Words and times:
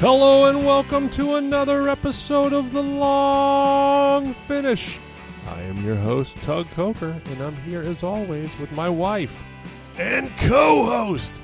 Hello 0.00 0.44
and 0.44 0.64
welcome 0.64 1.10
to 1.10 1.34
another 1.34 1.88
episode 1.88 2.52
of 2.52 2.70
The 2.70 2.84
Long 2.84 4.32
Finish. 4.46 5.00
I 5.48 5.60
am 5.62 5.84
your 5.84 5.96
host, 5.96 6.36
Tug 6.36 6.70
Coker, 6.70 7.20
and 7.24 7.40
I'm 7.40 7.56
here 7.62 7.82
as 7.82 8.04
always 8.04 8.56
with 8.60 8.70
my 8.70 8.88
wife 8.88 9.42
and 9.96 10.30
co 10.36 10.84
host, 10.84 11.34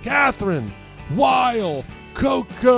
Kathryn 0.00 0.70
Weil 1.14 1.84
Coker. 2.14 2.70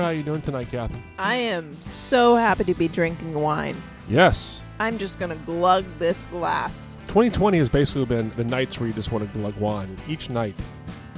How 0.00 0.06
are 0.06 0.14
you 0.14 0.22
doing 0.22 0.40
tonight, 0.40 0.70
Kathryn? 0.70 1.02
I 1.18 1.34
am 1.34 1.74
so 1.82 2.36
happy 2.36 2.64
to 2.64 2.72
be 2.72 2.88
drinking 2.88 3.34
wine. 3.34 3.76
Yes. 4.08 4.62
I'm 4.78 4.96
just 4.96 5.18
going 5.18 5.28
to 5.28 5.44
glug 5.44 5.84
this 5.98 6.24
glass. 6.30 6.96
2020 7.08 7.58
has 7.58 7.68
basically 7.68 8.06
been 8.06 8.30
the 8.36 8.44
nights 8.44 8.80
where 8.80 8.86
you 8.86 8.94
just 8.94 9.12
want 9.12 9.30
to 9.30 9.38
glug 9.38 9.54
wine. 9.56 9.94
Each 10.08 10.30
night, 10.30 10.56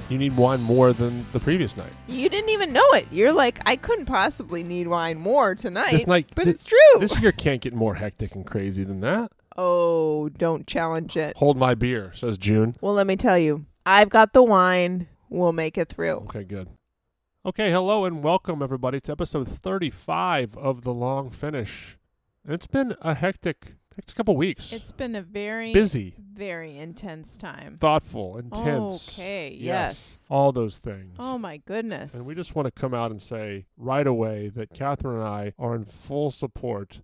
you 0.09 0.17
need 0.17 0.35
wine 0.35 0.61
more 0.61 0.93
than 0.93 1.25
the 1.31 1.39
previous 1.39 1.75
night. 1.77 1.91
You 2.07 2.29
didn't 2.29 2.49
even 2.49 2.71
know 2.73 2.85
it. 2.93 3.07
You're 3.11 3.31
like, 3.33 3.59
I 3.65 3.75
couldn't 3.75 4.05
possibly 4.05 4.63
need 4.63 4.87
wine 4.87 5.17
more 5.19 5.55
tonight. 5.55 5.91
This 5.91 6.07
night, 6.07 6.29
but 6.35 6.45
thi- 6.45 6.49
it's 6.51 6.63
true. 6.63 6.77
This 6.99 7.19
year 7.21 7.31
can't 7.31 7.61
get 7.61 7.73
more 7.73 7.95
hectic 7.95 8.35
and 8.35 8.45
crazy 8.45 8.83
than 8.83 9.01
that. 9.01 9.31
oh, 9.57 10.29
don't 10.29 10.67
challenge 10.67 11.15
it. 11.17 11.35
Hold 11.37 11.57
my 11.57 11.73
beer, 11.75 12.11
says 12.13 12.37
June. 12.37 12.75
Well, 12.81 12.93
let 12.93 13.07
me 13.07 13.15
tell 13.15 13.37
you, 13.37 13.65
I've 13.85 14.09
got 14.09 14.33
the 14.33 14.43
wine. 14.43 15.07
We'll 15.29 15.53
make 15.53 15.77
it 15.77 15.89
through. 15.89 16.17
Okay, 16.27 16.43
good. 16.43 16.67
Okay, 17.45 17.71
hello 17.71 18.05
and 18.05 18.23
welcome 18.23 18.61
everybody 18.61 18.99
to 19.01 19.11
episode 19.11 19.47
35 19.49 20.55
of 20.57 20.83
The 20.83 20.93
Long 20.93 21.29
Finish. 21.29 21.97
And 22.45 22.53
it's 22.53 22.67
been 22.67 22.95
a 23.01 23.15
hectic, 23.15 23.73
hectic 23.95 24.15
couple 24.15 24.35
weeks. 24.35 24.71
It's 24.73 24.91
been 24.91 25.15
a 25.15 25.21
very 25.21 25.73
busy, 25.73 26.15
very 26.17 26.77
intense 26.77 27.37
time. 27.37 27.77
thoughtful, 27.79 28.37
intense. 28.37 29.17
Okay, 29.17 29.55
yes. 29.59 30.27
All 30.29 30.51
those 30.51 30.77
things. 30.77 31.15
Oh 31.19 31.37
my 31.37 31.57
goodness. 31.57 32.13
and 32.13 32.25
we 32.25 32.35
just 32.35 32.55
want 32.55 32.65
to 32.67 32.71
come 32.71 32.93
out 32.93 33.11
and 33.11 33.21
say 33.21 33.65
right 33.77 34.05
away 34.07 34.49
that 34.49 34.73
Kathryn 34.73 35.15
and 35.15 35.23
I 35.23 35.53
are 35.57 35.75
in 35.75 35.85
full 35.85 36.31
support 36.31 37.01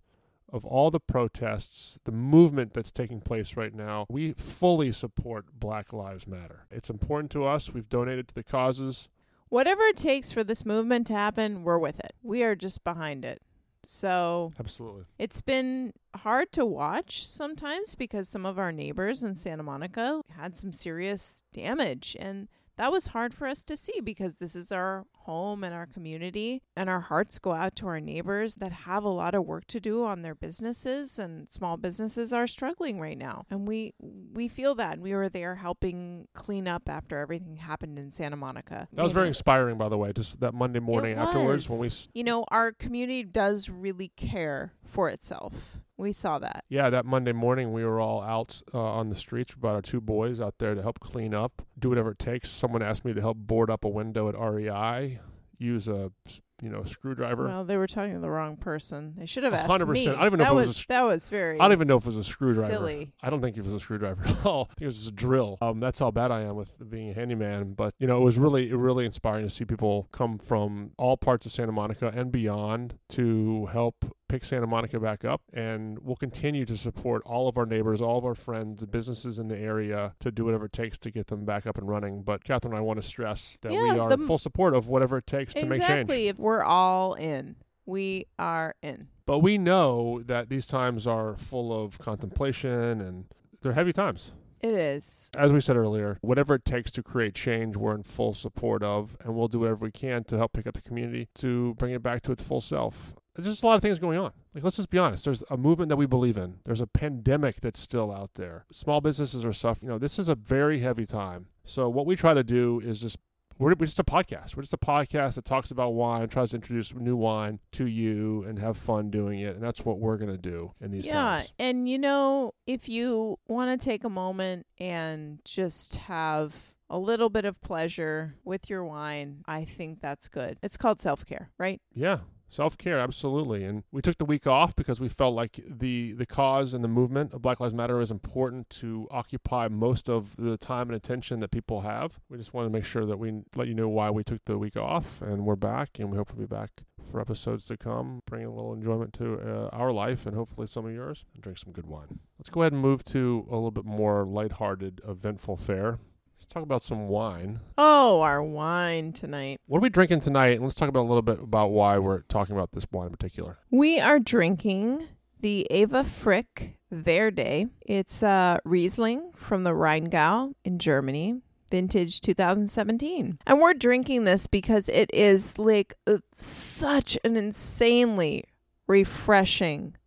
of 0.52 0.66
all 0.66 0.90
the 0.90 1.00
protests, 1.00 2.00
the 2.06 2.12
movement 2.12 2.74
that's 2.74 2.92
taking 2.92 3.22
place 3.22 3.56
right 3.56 3.74
now. 3.74 4.06
We 4.10 4.34
fully 4.34 4.92
support 4.92 5.46
Black 5.54 5.94
Lives 5.94 6.26
Matter. 6.28 6.66
It's 6.72 6.90
important 6.90 7.32
to 7.32 7.46
us. 7.46 7.72
We've 7.74 7.88
donated 7.88 8.28
to 8.30 8.34
the 8.36 8.44
causes. 8.44 9.10
Whatever 9.50 9.84
it 9.84 9.98
takes 9.98 10.32
for 10.32 10.44
this 10.44 10.66
movement 10.66 11.08
to 11.08 11.14
happen, 11.14 11.64
we're 11.64 11.78
with 11.78 12.00
it. 12.00 12.14
We 12.24 12.44
are 12.44 12.56
just 12.56 12.84
behind 12.84 13.26
it. 13.26 13.42
So 13.84 14.52
Absolutely. 14.60 15.04
It's 15.18 15.42
been 15.42 15.94
hard 16.16 16.52
to 16.54 16.66
watch 16.66 17.28
sometimes 17.28 17.96
because 17.96 18.28
some 18.28 18.46
of 18.46 18.60
our 18.60 18.72
neighbors 18.72 19.24
in 19.24 19.36
Santa 19.36 19.64
Monica 19.64 20.22
had 20.36 20.58
some 20.58 20.72
serious 20.74 21.44
damage. 21.54 22.16
And 22.20 22.48
that 22.80 22.94
was 22.94 23.08
hard 23.08 23.34
for 23.34 23.46
us 23.46 23.62
to 23.62 23.76
see 23.76 24.00
because 24.02 24.38
this 24.38 24.56
is 24.56 24.72
our 24.72 25.06
home 25.12 25.66
and 25.66 25.74
our 25.76 25.86
community. 25.86 26.64
And 26.78 26.90
our 26.90 27.02
hearts 27.02 27.38
go 27.38 27.52
out 27.52 27.76
to 27.76 27.88
our 27.88 28.00
neighbors 28.00 28.56
that 28.56 28.72
have 28.72 29.04
a 29.04 29.10
lot 29.10 29.36
of 29.36 29.46
work 29.46 29.66
to 29.68 29.82
do 29.82 30.06
on 30.06 30.22
their 30.22 30.34
businesses 30.34 31.20
and 31.20 31.52
small 31.52 31.76
businesses 31.76 32.32
are 32.32 32.48
struggling 32.48 32.98
right 33.02 33.18
now. 33.18 33.44
And 33.52 33.68
we 33.68 33.94
we 34.34 34.48
feel 34.48 34.76
that. 34.76 34.94
And 34.94 35.02
we 35.04 35.14
were 35.14 35.28
there 35.28 35.56
helping 35.56 36.30
clean 36.34 36.70
up 36.70 36.88
after 36.88 37.18
everything 37.18 37.58
happened 37.58 38.00
in 38.00 38.12
Santa 38.12 38.38
Monica. 38.38 38.88
That 38.94 39.04
was 39.04 39.12
very 39.12 39.28
inspiring, 39.28 39.78
by 39.78 39.90
the 39.90 39.98
way. 39.98 40.14
Just 40.14 40.40
that 40.40 40.54
Monday 40.54 40.80
morning 40.80 41.18
afterwards 41.18 41.70
when 41.70 41.80
we, 41.82 41.90
you 42.14 42.24
know, 42.24 42.46
our 42.48 42.72
community 42.72 43.24
does 43.24 43.70
really 43.70 44.14
care 44.16 44.72
for 44.86 45.10
itself. 45.10 45.80
We 46.00 46.14
saw 46.14 46.40
that. 46.40 46.64
yeah, 46.70 46.90
that 46.90 47.06
Monday 47.06 47.34
morning 47.34 47.74
we 47.74 47.84
were 47.84 48.00
all 48.00 48.22
out 48.22 48.62
uh, 48.74 48.80
on 48.80 49.10
the 49.10 49.18
streets. 49.18 49.54
We 49.54 49.60
brought 49.60 49.76
our 49.76 49.82
two 49.82 50.00
boys 50.00 50.40
out 50.40 50.58
there 50.58 50.74
to 50.74 50.82
help 50.82 51.02
clean 51.02 51.34
up, 51.34 51.62
do 51.78 51.90
whatever 51.90 52.12
it 52.12 52.20
takes. 52.20 52.50
Someone 52.50 52.82
asked 52.82 53.04
me 53.04 53.14
to 53.14 53.20
help 53.20 53.38
board 53.38 53.70
up 53.70 53.84
a 53.84 53.90
window 53.90 54.30
at 54.30 54.40
REI, 54.40 55.20
use 55.58 55.90
a 55.90 56.14
you 56.62 56.70
know 56.70 56.84
screwdriver. 56.84 57.46
Well, 57.46 57.66
they 57.66 57.78
were 57.78 57.88
talking 57.88 58.14
to 58.14 58.20
the 58.20 58.30
wrong 58.30 58.58
person. 58.58 59.14
They 59.18 59.26
should 59.26 59.44
have 59.44 59.54
asked 59.54 59.70
hundred 59.70 59.88
me. 59.88 60.00
percent. 60.00 60.18
I 60.18 60.22
don't 60.22 60.28
even 60.28 60.40
know 60.40 60.46
that 60.46 60.60
if 60.60 60.66
it 60.66 60.68
was 60.68 60.84
a 60.84 60.88
that 60.88 61.02
was 61.04 61.30
very. 61.30 61.60
I 61.60 61.64
don't 61.64 61.74
even 61.74 61.88
know 61.88 61.98
if 61.98 62.04
it 62.04 62.08
was 62.08 62.18
a 62.18 62.24
screwdriver. 62.24 62.72
Silly. 62.72 63.12
I 63.22 63.30
don't 63.30 63.42
think 63.42 63.58
it 63.58 63.66
was 63.66 63.74
a 63.74 63.80
screwdriver 63.80 64.24
at 64.26 64.46
all. 64.46 64.68
I 64.72 64.74
think 64.74 64.82
it 64.82 64.86
was 64.88 64.98
just 64.98 65.10
a 65.10 65.14
drill. 65.14 65.58
Um, 65.62 65.80
that's 65.80 66.00
how 66.00 66.12
bad 66.12 66.32
I 66.32 66.42
am 66.42 66.56
with 66.56 66.90
being 66.90 67.10
a 67.10 67.14
handyman. 67.14 67.74
But 67.74 67.94
you 68.00 68.08
know, 68.08 68.18
it 68.18 68.24
was 68.24 68.38
really, 68.38 68.72
really 68.74 69.06
inspiring 69.06 69.46
to 69.46 69.50
see 69.50 69.66
people 69.66 70.08
come 70.12 70.38
from 70.38 70.92
all 70.98 71.18
parts 71.18 71.46
of 71.46 71.52
Santa 71.52 71.72
Monica 71.72 72.12
and 72.16 72.32
beyond 72.32 72.98
to 73.10 73.68
help 73.68 74.06
pick 74.30 74.46
Santa 74.46 74.68
Monica 74.68 75.00
back 75.00 75.26
up. 75.26 75.42
And 75.52 76.00
we'll 76.00 76.16
continue 76.16 76.64
to 76.66 76.78
support 76.78 77.24
all 77.26 77.50
of 77.50 77.58
our 77.58 77.66
neighbors, 77.66 78.02
all 78.02 78.18
of 78.18 78.26
our 78.26 78.36
friends, 78.36 78.86
businesses 78.86 79.40
in 79.40 79.48
the 79.50 79.58
area 79.58 80.14
to 80.22 80.32
do 80.32 80.46
whatever 80.46 80.66
it 80.66 80.74
takes 80.74 80.98
to 81.00 81.12
get 81.12 81.28
them 81.28 81.44
back 81.44 81.68
up 81.68 81.78
and 81.78 81.90
running. 81.90 82.22
But 82.22 82.44
Kathryn, 82.46 82.76
I 82.76 82.80
want 82.80 83.02
to 83.02 83.08
stress 83.08 83.58
that 83.62 83.72
we 83.72 83.78
are 83.78 84.14
in 84.14 84.26
full 84.26 84.38
support 84.38 84.74
of 84.74 84.88
whatever 84.88 85.18
it 85.18 85.28
takes 85.28 85.54
to 85.56 85.66
make 85.66 85.82
change. 85.82 86.02
exactly. 86.02 86.28
If 86.28 86.40
we're 86.50 86.64
all 86.64 87.14
in, 87.14 87.56
we 87.86 88.26
are 88.40 88.74
in. 88.82 89.08
But 89.28 89.40
we 89.40 89.60
know 89.60 90.24
that 90.26 90.50
these 90.50 90.66
times 90.66 91.06
are 91.06 91.36
full 91.38 91.72
of 91.72 92.00
contemplation 92.00 93.00
and 93.00 93.26
they're 93.62 93.74
heavy 93.74 93.94
times. 93.94 94.32
It 94.60 94.74
is. 94.74 95.30
As 95.38 95.54
we 95.54 95.62
said 95.62 95.78
earlier, 95.78 96.18
whatever 96.22 96.56
it 96.56 96.66
takes 96.66 96.90
to 96.94 97.04
create 97.04 97.36
change, 97.36 97.78
we're 97.78 97.94
in 97.94 98.02
full 98.02 98.34
support 98.34 98.82
of, 98.82 99.16
and 99.24 99.36
we'll 99.36 99.48
do 99.48 99.60
whatever 99.60 99.86
we 99.86 99.92
can 99.92 100.24
to 100.24 100.38
help 100.38 100.54
pick 100.54 100.66
up 100.66 100.74
the 100.74 100.82
community 100.82 101.28
to 101.36 101.76
bring 101.76 101.94
it 101.94 102.02
back 102.02 102.24
to 102.24 102.32
its 102.32 102.42
full 102.42 102.62
self. 102.62 103.14
There's 103.36 103.48
just 103.48 103.62
a 103.62 103.68
lot 103.68 103.76
of 103.76 103.84
things 103.84 104.00
going 104.00 104.18
on. 104.18 104.32
Like, 104.56 104.64
let's 104.64 104.78
just 104.78 104.90
be 104.90 104.98
honest. 104.98 105.26
There's 105.26 105.44
a 105.52 105.56
movement 105.56 105.90
that 105.90 105.98
we 105.98 106.08
believe 106.08 106.36
in. 106.36 106.56
There's 106.66 106.82
a 106.82 106.88
pandemic 106.88 107.62
that's 107.62 107.80
still 107.80 108.12
out 108.12 108.32
there. 108.34 108.66
Small 108.72 109.02
businesses 109.02 109.46
are 109.46 109.54
suffering. 109.54 109.90
You 109.90 109.94
know, 109.94 110.00
this 110.00 110.18
is 110.18 110.28
a 110.30 110.36
very 110.36 110.80
heavy 110.80 111.06
time. 111.06 111.46
So 111.64 111.88
what 111.88 112.08
we 112.08 112.16
try 112.16 112.34
to 112.34 112.44
do 112.44 112.82
is 112.84 113.00
just 113.02 113.20
we're, 113.60 113.76
we're 113.78 113.86
just 113.86 114.00
a 114.00 114.04
podcast. 114.04 114.56
We're 114.56 114.64
just 114.64 114.74
a 114.74 114.78
podcast 114.78 115.36
that 115.36 115.46
talks 115.46 115.70
about 115.70 115.92
wine, 115.94 116.28
tries 116.30 116.52
to 116.52 116.56
introduce 116.56 116.94
new 116.96 117.16
wine 117.16 117.60
to 117.74 117.86
you, 117.86 118.44
and 118.44 118.58
have 118.58 118.78
fun 118.78 119.12
doing 119.12 119.42
it. 119.42 119.56
And 119.56 119.64
that's 119.64 119.86
what 119.86 120.00
we're 120.00 120.18
gonna 120.18 120.38
do 120.38 120.74
in 120.82 120.92
these 120.92 121.06
yeah, 121.06 121.14
times. 121.14 121.54
and 121.60 121.88
you 121.88 122.00
know, 122.00 122.54
if 122.66 122.90
you 122.90 123.38
want 123.48 123.80
to 123.80 123.86
take 123.86 124.04
a 124.04 124.10
moment 124.10 124.66
and 124.80 125.40
just 125.44 125.98
have 125.98 126.74
a 126.90 126.98
little 126.98 127.30
bit 127.30 127.46
of 127.46 127.62
pleasure 127.62 128.36
with 128.44 128.70
your 128.70 128.84
wine, 128.84 129.44
I 129.46 129.66
think 129.66 130.02
that's 130.02 130.28
good. 130.28 130.58
It's 130.64 130.78
called 130.78 131.00
self 131.00 131.26
care, 131.26 131.52
right? 131.58 131.82
Yeah, 131.94 132.20
self 132.50 132.78
care, 132.78 133.00
absolutely. 133.00 133.64
And 133.64 133.84
we 133.92 134.02
took 134.02 134.18
the 134.18 134.26
week 134.26 134.48
off 134.48 134.76
because 134.76 135.00
we 135.00 135.10
felt 135.10 135.36
like 135.36 135.60
the 135.68 136.14
the 136.14 136.26
cause 136.26 136.74
and 136.74 136.84
the 136.84 136.90
movement 136.90 137.34
of 137.34 137.42
Black 137.42 137.60
Lives 137.60 137.74
Matter 137.74 138.02
is 138.02 138.12
important 138.12 138.70
to 138.72 139.08
occupy 139.12 139.68
most 139.68 140.10
of 140.10 140.36
the 140.38 140.58
time 140.58 140.90
and 140.90 140.96
attention 140.96 141.40
that 141.40 141.52
people 141.52 141.82
have. 141.82 142.20
We 142.30 142.38
just 142.38 142.54
wanted 142.54 142.68
to 142.68 142.74
make 142.74 142.86
sure 142.86 143.06
that 143.06 143.18
we 143.18 143.44
let 143.56 143.68
you 143.68 143.74
know 143.74 143.90
why 143.90 144.10
we 144.10 144.24
took 144.24 144.44
the 144.46 144.58
week 144.58 144.76
off, 144.76 145.22
and 145.22 145.46
we're 145.46 145.56
back, 145.56 146.00
and 146.00 146.12
we 146.12 146.18
hope 146.18 146.30
to 146.30 146.36
be 146.36 146.46
back 146.46 146.84
for 147.10 147.20
episodes 147.20 147.66
to 147.66 147.78
come, 147.78 148.22
bringing 148.26 148.48
a 148.48 148.54
little 148.54 148.74
enjoyment 148.74 149.14
to 149.14 149.40
uh, 149.40 149.70
our 149.72 149.92
life 149.92 150.26
and 150.26 150.36
hopefully 150.36 150.68
some 150.68 150.86
of 150.86 150.94
yours, 150.94 151.26
and 151.34 151.42
drink 151.42 151.58
some 151.58 151.74
good 151.74 151.86
wine. 151.86 152.20
Let's 152.38 152.50
go 152.50 152.62
ahead 152.62 152.74
and 152.74 152.82
move 152.82 153.04
to 153.06 153.48
a 153.50 153.56
little 153.56 153.72
bit 153.72 153.86
more 153.86 154.26
lighthearted, 154.26 155.02
eventful 155.08 155.58
fare. 155.58 156.00
Let's 156.40 156.48
talk 156.48 156.64
about 156.64 156.84
some 156.84 157.10
wine. 157.10 157.60
Oh, 157.78 158.22
our 158.22 158.42
wine 158.42 159.12
tonight. 159.12 159.60
What 159.66 159.80
are 159.80 159.82
we 159.82 159.90
drinking 159.90 160.22
tonight? 160.22 160.54
And 160.54 160.64
let's 160.64 160.76
talk 160.76 160.88
about 160.88 161.02
a 161.02 161.10
little 161.10 161.22
bit 161.22 161.38
about 161.38 161.72
why 161.72 161.98
we're 161.98 162.22
talking 162.22 162.56
about 162.56 162.72
this 162.72 162.88
wine 162.94 163.08
in 163.08 163.12
particular. 163.12 163.58
We 163.70 164.00
are 164.00 164.20
drinking 164.20 165.06
the 165.42 165.68
Eva 165.70 166.06
Fricke 166.06 166.76
Verde. 166.92 167.68
It's 167.82 168.24
uh, 168.24 168.60
Riesling 168.64 169.34
from 169.36 169.66
the 169.66 169.72
Rheingau 169.72 170.54
in 170.64 170.80
Germany, 170.80 171.42
vintage 171.70 172.22
2017. 172.22 173.40
And 173.46 173.60
we're 173.60 173.74
drinking 173.74 174.24
this 174.24 174.48
because 174.48 174.88
it 174.88 175.12
is 175.14 175.60
like 175.60 175.94
uh, 176.08 176.20
such 176.32 177.18
an 177.26 177.36
insanely 177.36 178.46
refreshing 178.88 179.98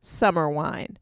summer 0.00 0.48
wine. 0.48 0.96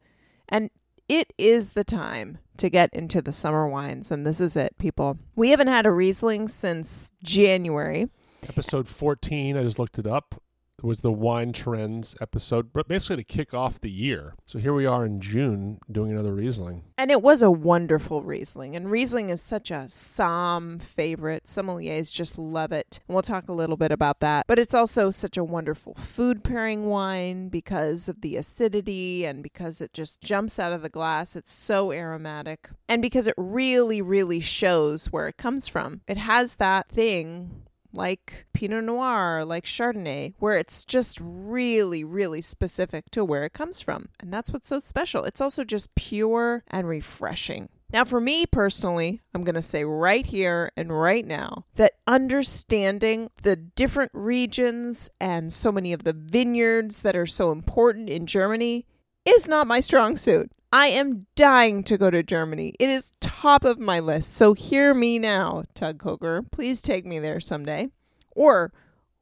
And 0.48 0.68
it 1.08 1.32
is 1.38 1.70
the 1.70 1.84
time 1.84 2.38
to 2.60 2.70
get 2.70 2.90
into 2.92 3.20
the 3.20 3.32
summer 3.32 3.66
wines. 3.66 4.10
And 4.10 4.26
this 4.26 4.40
is 4.40 4.54
it, 4.54 4.76
people. 4.78 5.18
We 5.34 5.50
haven't 5.50 5.68
had 5.68 5.86
a 5.86 5.90
Riesling 5.90 6.48
since 6.48 7.10
January. 7.22 8.08
Episode 8.48 8.88
14, 8.88 9.56
I 9.56 9.62
just 9.62 9.78
looked 9.78 9.98
it 9.98 10.06
up. 10.06 10.40
Was 10.82 11.00
the 11.00 11.12
wine 11.12 11.52
trends 11.52 12.14
episode, 12.20 12.72
but 12.72 12.88
basically 12.88 13.16
to 13.16 13.24
kick 13.24 13.52
off 13.52 13.80
the 13.80 13.90
year. 13.90 14.34
So 14.46 14.58
here 14.58 14.72
we 14.72 14.86
are 14.86 15.04
in 15.04 15.20
June 15.20 15.78
doing 15.90 16.10
another 16.10 16.32
Riesling. 16.32 16.84
And 16.96 17.10
it 17.10 17.22
was 17.22 17.42
a 17.42 17.50
wonderful 17.50 18.22
Riesling. 18.22 18.74
And 18.74 18.90
Riesling 18.90 19.30
is 19.30 19.42
such 19.42 19.70
a 19.70 19.86
Somm 19.88 20.80
favorite. 20.80 21.44
Sommeliers 21.44 22.10
just 22.10 22.38
love 22.38 22.72
it. 22.72 23.00
And 23.06 23.14
we'll 23.14 23.22
talk 23.22 23.48
a 23.48 23.52
little 23.52 23.76
bit 23.76 23.92
about 23.92 24.20
that. 24.20 24.46
But 24.46 24.58
it's 24.58 24.74
also 24.74 25.10
such 25.10 25.36
a 25.36 25.44
wonderful 25.44 25.94
food 25.94 26.42
pairing 26.42 26.86
wine 26.86 27.48
because 27.48 28.08
of 28.08 28.22
the 28.22 28.36
acidity 28.36 29.24
and 29.24 29.42
because 29.42 29.80
it 29.80 29.92
just 29.92 30.20
jumps 30.20 30.58
out 30.58 30.72
of 30.72 30.82
the 30.82 30.88
glass. 30.88 31.36
It's 31.36 31.52
so 31.52 31.92
aromatic. 31.92 32.70
And 32.88 33.02
because 33.02 33.26
it 33.26 33.34
really, 33.36 34.00
really 34.00 34.40
shows 34.40 35.06
where 35.06 35.28
it 35.28 35.36
comes 35.36 35.68
from. 35.68 36.00
It 36.08 36.16
has 36.16 36.56
that 36.56 36.88
thing 36.88 37.62
like 37.92 38.46
Pinot 38.52 38.84
Noir, 38.84 39.44
like 39.44 39.64
Chardonnay, 39.64 40.34
where 40.38 40.56
it's 40.56 40.84
just 40.84 41.18
really, 41.20 42.04
really 42.04 42.42
specific 42.42 43.10
to 43.10 43.24
where 43.24 43.44
it 43.44 43.52
comes 43.52 43.80
from. 43.80 44.08
And 44.20 44.32
that's 44.32 44.52
what's 44.52 44.68
so 44.68 44.78
special. 44.78 45.24
It's 45.24 45.40
also 45.40 45.64
just 45.64 45.94
pure 45.94 46.64
and 46.68 46.88
refreshing. 46.88 47.68
Now, 47.92 48.04
for 48.04 48.20
me 48.20 48.46
personally, 48.46 49.20
I'm 49.34 49.42
going 49.42 49.56
to 49.56 49.62
say 49.62 49.82
right 49.82 50.24
here 50.24 50.70
and 50.76 50.96
right 50.96 51.26
now 51.26 51.64
that 51.74 51.94
understanding 52.06 53.30
the 53.42 53.56
different 53.56 54.12
regions 54.14 55.10
and 55.20 55.52
so 55.52 55.72
many 55.72 55.92
of 55.92 56.04
the 56.04 56.12
vineyards 56.12 57.02
that 57.02 57.16
are 57.16 57.26
so 57.26 57.50
important 57.50 58.08
in 58.08 58.26
Germany 58.26 58.86
is 59.24 59.48
not 59.48 59.66
my 59.66 59.80
strong 59.80 60.16
suit. 60.16 60.52
I 60.72 60.86
am 60.88 61.26
dying 61.34 61.82
to 61.84 61.98
go 61.98 62.10
to 62.10 62.22
Germany. 62.22 62.74
It 62.78 62.88
is 62.88 63.12
top 63.20 63.64
of 63.64 63.78
my 63.78 63.98
list. 63.98 64.34
So 64.34 64.54
hear 64.54 64.94
me 64.94 65.18
now, 65.18 65.64
Tug 65.74 65.98
Coker. 65.98 66.42
Please 66.42 66.80
take 66.80 67.04
me 67.04 67.18
there 67.18 67.40
someday. 67.40 67.88
Or 68.36 68.72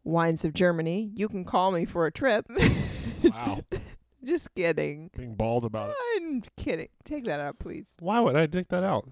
Wines 0.05 0.45
of 0.45 0.53
Germany. 0.53 1.11
You 1.15 1.29
can 1.29 1.45
call 1.45 1.71
me 1.71 1.85
for 1.85 2.07
a 2.07 2.13
trip. 2.13 2.47
Wow. 3.25 3.59
Just 4.25 4.55
kidding. 4.55 5.11
Being 5.17 5.35
bald 5.35 5.65
about 5.65 5.91
it. 5.91 5.97
I'm 6.17 6.43
kidding. 6.57 6.89
Take 7.05 7.25
that 7.25 7.41
out, 7.41 7.59
please. 7.59 7.95
Why 7.99 8.21
would 8.21 8.37
I 8.37 8.47
take 8.47 8.69
that 8.69 8.85
out? 8.85 9.09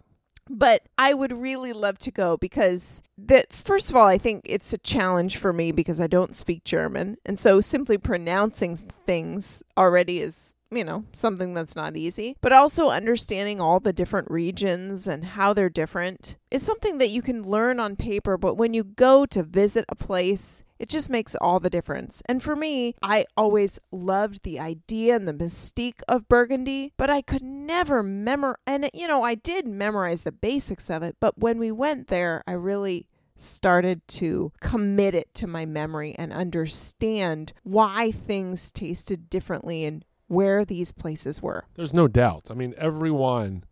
But 0.48 0.82
I 0.96 1.14
would 1.14 1.32
really 1.32 1.72
love 1.72 1.98
to 2.00 2.10
go 2.10 2.36
because 2.36 3.02
that 3.18 3.52
first 3.52 3.90
of 3.90 3.96
all, 3.96 4.06
I 4.06 4.18
think 4.18 4.42
it's 4.46 4.72
a 4.72 4.78
challenge 4.78 5.38
for 5.38 5.52
me 5.52 5.72
because 5.72 6.00
I 6.00 6.06
don't 6.06 6.36
speak 6.36 6.64
German. 6.64 7.16
And 7.24 7.38
so 7.38 7.60
simply 7.60 7.98
pronouncing 7.98 8.76
things 8.76 9.62
already 9.76 10.20
is, 10.20 10.54
you 10.70 10.84
know, 10.84 11.04
something 11.12 11.54
that's 11.54 11.76
not 11.76 11.96
easy. 11.96 12.36
But 12.40 12.52
also 12.52 12.90
understanding 12.90 13.60
all 13.60 13.80
the 13.80 13.92
different 13.92 14.30
regions 14.30 15.06
and 15.06 15.24
how 15.24 15.52
they're 15.52 15.68
different 15.68 16.36
is 16.50 16.62
something 16.62 16.98
that 16.98 17.10
you 17.10 17.22
can 17.22 17.42
learn 17.42 17.78
on 17.78 17.96
paper, 17.96 18.36
but 18.36 18.54
when 18.54 18.74
you 18.74 18.84
go 18.84 19.26
to 19.26 19.42
visit 19.42 19.84
a 19.88 19.94
place, 19.94 20.64
it 20.78 20.88
just 20.88 21.08
makes 21.08 21.34
all 21.36 21.60
the 21.60 21.70
difference. 21.70 22.22
And 22.26 22.42
for 22.42 22.56
me, 22.56 22.94
I 23.02 23.26
always 23.36 23.78
loved 23.90 24.42
the 24.42 24.60
idea 24.60 25.16
and 25.16 25.26
the 25.26 25.32
mystique 25.32 26.02
of 26.08 26.28
Burgundy, 26.28 26.92
but 26.96 27.10
I 27.10 27.22
could 27.22 27.42
never 27.42 28.02
memorize. 28.02 28.56
And, 28.66 28.90
you 28.92 29.08
know, 29.08 29.22
I 29.22 29.36
did 29.36 29.66
memorize 29.66 30.24
the 30.24 30.32
basics 30.32 30.90
of 30.90 31.02
it, 31.02 31.16
but 31.20 31.38
when 31.38 31.58
we 31.58 31.70
went 31.70 32.08
there, 32.08 32.42
I 32.46 32.52
really 32.52 33.06
started 33.38 34.06
to 34.08 34.50
commit 34.60 35.14
it 35.14 35.34
to 35.34 35.46
my 35.46 35.66
memory 35.66 36.14
and 36.18 36.32
understand 36.32 37.52
why 37.62 38.10
things 38.10 38.72
tasted 38.72 39.28
differently 39.28 39.84
and 39.84 40.04
where 40.28 40.64
these 40.64 40.92
places 40.92 41.42
were. 41.42 41.64
There's 41.74 41.94
no 41.94 42.08
doubt. 42.08 42.44
I 42.50 42.54
mean, 42.54 42.74
every 42.76 43.10
wine, 43.10 43.64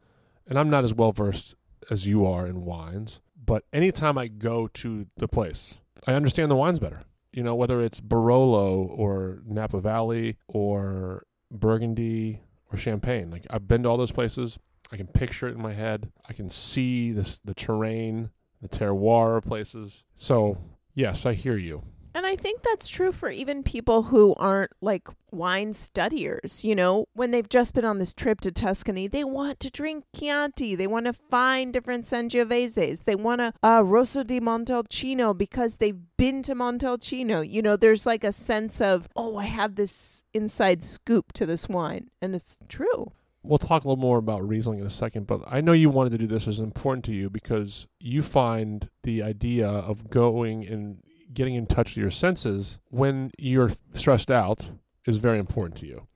and 0.46 0.58
I'm 0.58 0.70
not 0.70 0.84
as 0.84 0.94
well 0.94 1.12
versed 1.12 1.54
as 1.90 2.06
you 2.06 2.24
are 2.26 2.46
in 2.46 2.64
wines, 2.64 3.20
but 3.44 3.64
anytime 3.72 4.16
I 4.18 4.28
go 4.28 4.68
to 4.68 5.06
the 5.16 5.28
place, 5.28 5.80
I 6.06 6.14
understand 6.14 6.50
the 6.50 6.56
wines 6.56 6.78
better. 6.78 7.02
You 7.32 7.42
know, 7.42 7.54
whether 7.54 7.80
it's 7.80 8.00
Barolo 8.00 8.86
or 8.88 9.42
Napa 9.44 9.80
Valley 9.80 10.36
or 10.46 11.26
Burgundy 11.50 12.40
or 12.72 12.78
Champagne. 12.78 13.30
Like 13.30 13.46
I've 13.50 13.68
been 13.68 13.82
to 13.84 13.88
all 13.88 13.96
those 13.96 14.12
places. 14.12 14.58
I 14.92 14.96
can 14.96 15.06
picture 15.06 15.48
it 15.48 15.54
in 15.54 15.62
my 15.62 15.72
head. 15.72 16.12
I 16.28 16.32
can 16.32 16.50
see 16.50 17.12
this 17.12 17.38
the 17.38 17.54
terrain, 17.54 18.30
the 18.60 18.68
terroir 18.68 19.42
places. 19.42 20.04
So 20.16 20.58
yes, 20.94 21.26
I 21.26 21.34
hear 21.34 21.56
you. 21.56 21.82
And 22.14 22.24
I 22.24 22.36
think 22.36 22.62
that's 22.62 22.88
true 22.88 23.10
for 23.10 23.28
even 23.28 23.64
people 23.64 24.04
who 24.04 24.34
aren't 24.36 24.70
like 24.80 25.08
wine 25.32 25.72
studiers. 25.72 26.64
You 26.64 26.76
know, 26.76 27.06
when 27.14 27.32
they've 27.32 27.48
just 27.48 27.74
been 27.74 27.84
on 27.84 27.98
this 27.98 28.12
trip 28.12 28.40
to 28.42 28.52
Tuscany, 28.52 29.08
they 29.08 29.24
want 29.24 29.58
to 29.60 29.70
drink 29.70 30.04
Chianti. 30.14 30.76
They 30.76 30.86
want 30.86 31.06
to 31.06 31.12
find 31.12 31.72
different 31.72 32.04
Sangioveses. 32.04 33.04
They 33.04 33.16
want 33.16 33.40
to 33.40 33.52
uh, 33.64 33.82
Rosso 33.84 34.22
di 34.22 34.38
Montalcino 34.38 35.36
because 35.36 35.78
they've 35.78 35.98
been 36.16 36.42
to 36.44 36.54
Montalcino. 36.54 37.48
You 37.48 37.62
know, 37.62 37.76
there's 37.76 38.06
like 38.06 38.22
a 38.22 38.32
sense 38.32 38.80
of, 38.80 39.08
oh, 39.16 39.36
I 39.36 39.44
have 39.44 39.74
this 39.74 40.22
inside 40.32 40.84
scoop 40.84 41.32
to 41.32 41.46
this 41.46 41.68
wine. 41.68 42.10
And 42.22 42.36
it's 42.36 42.58
true. 42.68 43.10
We'll 43.42 43.58
talk 43.58 43.84
a 43.84 43.88
little 43.88 44.00
more 44.00 44.18
about 44.18 44.46
Riesling 44.48 44.78
in 44.78 44.86
a 44.86 44.90
second, 44.90 45.26
but 45.26 45.42
I 45.46 45.60
know 45.60 45.72
you 45.72 45.90
wanted 45.90 46.10
to 46.10 46.18
do 46.18 46.26
this 46.26 46.46
is 46.46 46.60
important 46.60 47.04
to 47.06 47.12
you 47.12 47.28
because 47.28 47.86
you 48.00 48.22
find 48.22 48.88
the 49.02 49.22
idea 49.22 49.68
of 49.68 50.08
going 50.08 50.66
and 50.66 51.02
getting 51.34 51.54
in 51.54 51.66
touch 51.66 51.90
with 51.90 51.96
your 51.98 52.10
senses 52.10 52.78
when 52.90 53.30
you're 53.38 53.72
stressed 53.92 54.30
out 54.30 54.70
is 55.06 55.18
very 55.18 55.38
important 55.38 55.76
to 55.80 55.86
you. 55.86 56.06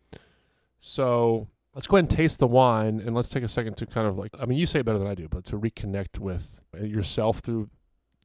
So 0.80 1.48
let's 1.74 1.86
go 1.86 1.96
ahead 1.96 2.04
and 2.04 2.10
taste 2.10 2.38
the 2.38 2.46
wine 2.46 3.00
and 3.04 3.14
let's 3.14 3.30
take 3.30 3.42
a 3.42 3.48
second 3.48 3.76
to 3.78 3.86
kind 3.86 4.06
of 4.06 4.16
like, 4.16 4.34
I 4.40 4.46
mean, 4.46 4.58
you 4.58 4.66
say 4.66 4.80
it 4.80 4.86
better 4.86 4.98
than 4.98 5.08
I 5.08 5.14
do, 5.14 5.28
but 5.28 5.44
to 5.46 5.58
reconnect 5.58 6.18
with 6.18 6.62
yourself 6.80 7.40
through 7.40 7.68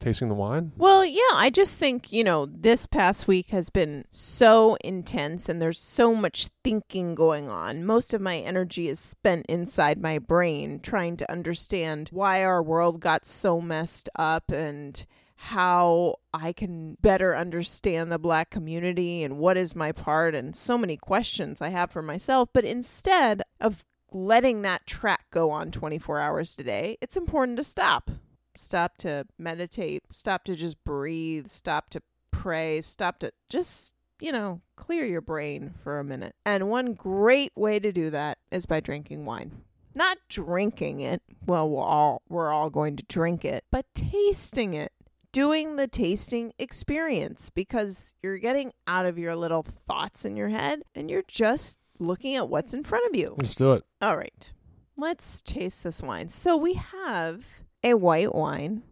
tasting 0.00 0.28
the 0.28 0.34
wine? 0.34 0.72
Well, 0.76 1.04
yeah, 1.04 1.22
I 1.32 1.50
just 1.50 1.78
think, 1.78 2.12
you 2.12 2.24
know, 2.24 2.46
this 2.46 2.86
past 2.86 3.28
week 3.28 3.50
has 3.50 3.70
been 3.70 4.04
so 4.10 4.76
intense 4.82 5.48
and 5.48 5.60
there's 5.62 5.78
so 5.78 6.14
much 6.14 6.48
thinking 6.62 7.14
going 7.14 7.48
on. 7.48 7.84
Most 7.84 8.12
of 8.12 8.20
my 8.20 8.38
energy 8.38 8.88
is 8.88 9.00
spent 9.00 9.46
inside 9.46 10.00
my 10.00 10.18
brain 10.18 10.80
trying 10.80 11.16
to 11.18 11.30
understand 11.30 12.08
why 12.12 12.44
our 12.44 12.62
world 12.62 13.00
got 13.00 13.24
so 13.24 13.60
messed 13.60 14.08
up 14.16 14.50
and 14.50 15.06
how 15.44 16.16
I 16.32 16.54
can 16.54 16.96
better 17.02 17.36
understand 17.36 18.10
the 18.10 18.18
black 18.18 18.48
community 18.48 19.22
and 19.22 19.36
what 19.36 19.58
is 19.58 19.76
my 19.76 19.92
part 19.92 20.34
and 20.34 20.56
so 20.56 20.78
many 20.78 20.96
questions 20.96 21.60
I 21.60 21.68
have 21.68 21.90
for 21.90 22.00
myself. 22.00 22.48
But 22.54 22.64
instead 22.64 23.42
of 23.60 23.84
letting 24.10 24.62
that 24.62 24.86
track 24.86 25.26
go 25.30 25.50
on 25.50 25.70
24 25.70 26.18
hours 26.18 26.58
a 26.58 26.64
day, 26.64 26.96
it's 27.02 27.18
important 27.18 27.58
to 27.58 27.62
stop. 27.62 28.10
Stop 28.56 28.96
to 28.98 29.26
meditate, 29.38 30.04
stop 30.08 30.44
to 30.44 30.54
just 30.54 30.82
breathe, 30.82 31.48
stop 31.48 31.90
to 31.90 32.00
pray, 32.30 32.80
stop 32.80 33.18
to 33.18 33.30
just, 33.50 33.96
you 34.20 34.32
know, 34.32 34.62
clear 34.76 35.04
your 35.04 35.20
brain 35.20 35.74
for 35.82 35.98
a 35.98 36.04
minute. 36.04 36.34
And 36.46 36.70
one 36.70 36.94
great 36.94 37.52
way 37.54 37.78
to 37.80 37.92
do 37.92 38.08
that 38.08 38.38
is 38.50 38.64
by 38.64 38.80
drinking 38.80 39.26
wine. 39.26 39.52
Not 39.94 40.16
drinking 40.30 41.00
it. 41.00 41.20
Well, 41.44 41.68
we're 41.68 41.84
all 41.84 42.22
we're 42.30 42.50
all 42.50 42.70
going 42.70 42.96
to 42.96 43.04
drink 43.04 43.44
it, 43.44 43.64
but 43.70 43.84
tasting 43.94 44.72
it 44.72 44.93
doing 45.34 45.74
the 45.74 45.88
tasting 45.88 46.52
experience 46.60 47.50
because 47.50 48.14
you're 48.22 48.38
getting 48.38 48.72
out 48.86 49.04
of 49.04 49.18
your 49.18 49.34
little 49.34 49.64
thoughts 49.64 50.24
in 50.24 50.36
your 50.36 50.48
head 50.48 50.80
and 50.94 51.10
you're 51.10 51.24
just 51.26 51.80
looking 51.98 52.36
at 52.36 52.48
what's 52.48 52.72
in 52.72 52.84
front 52.84 53.04
of 53.10 53.16
you. 53.16 53.34
Let's 53.36 53.56
do 53.56 53.72
it. 53.72 53.82
All 54.00 54.16
right. 54.16 54.52
Let's 54.96 55.42
taste 55.42 55.82
this 55.82 56.00
wine. 56.00 56.28
So 56.28 56.56
we 56.56 56.74
have 56.74 57.44
a 57.82 57.94
white 57.94 58.32
wine. 58.32 58.84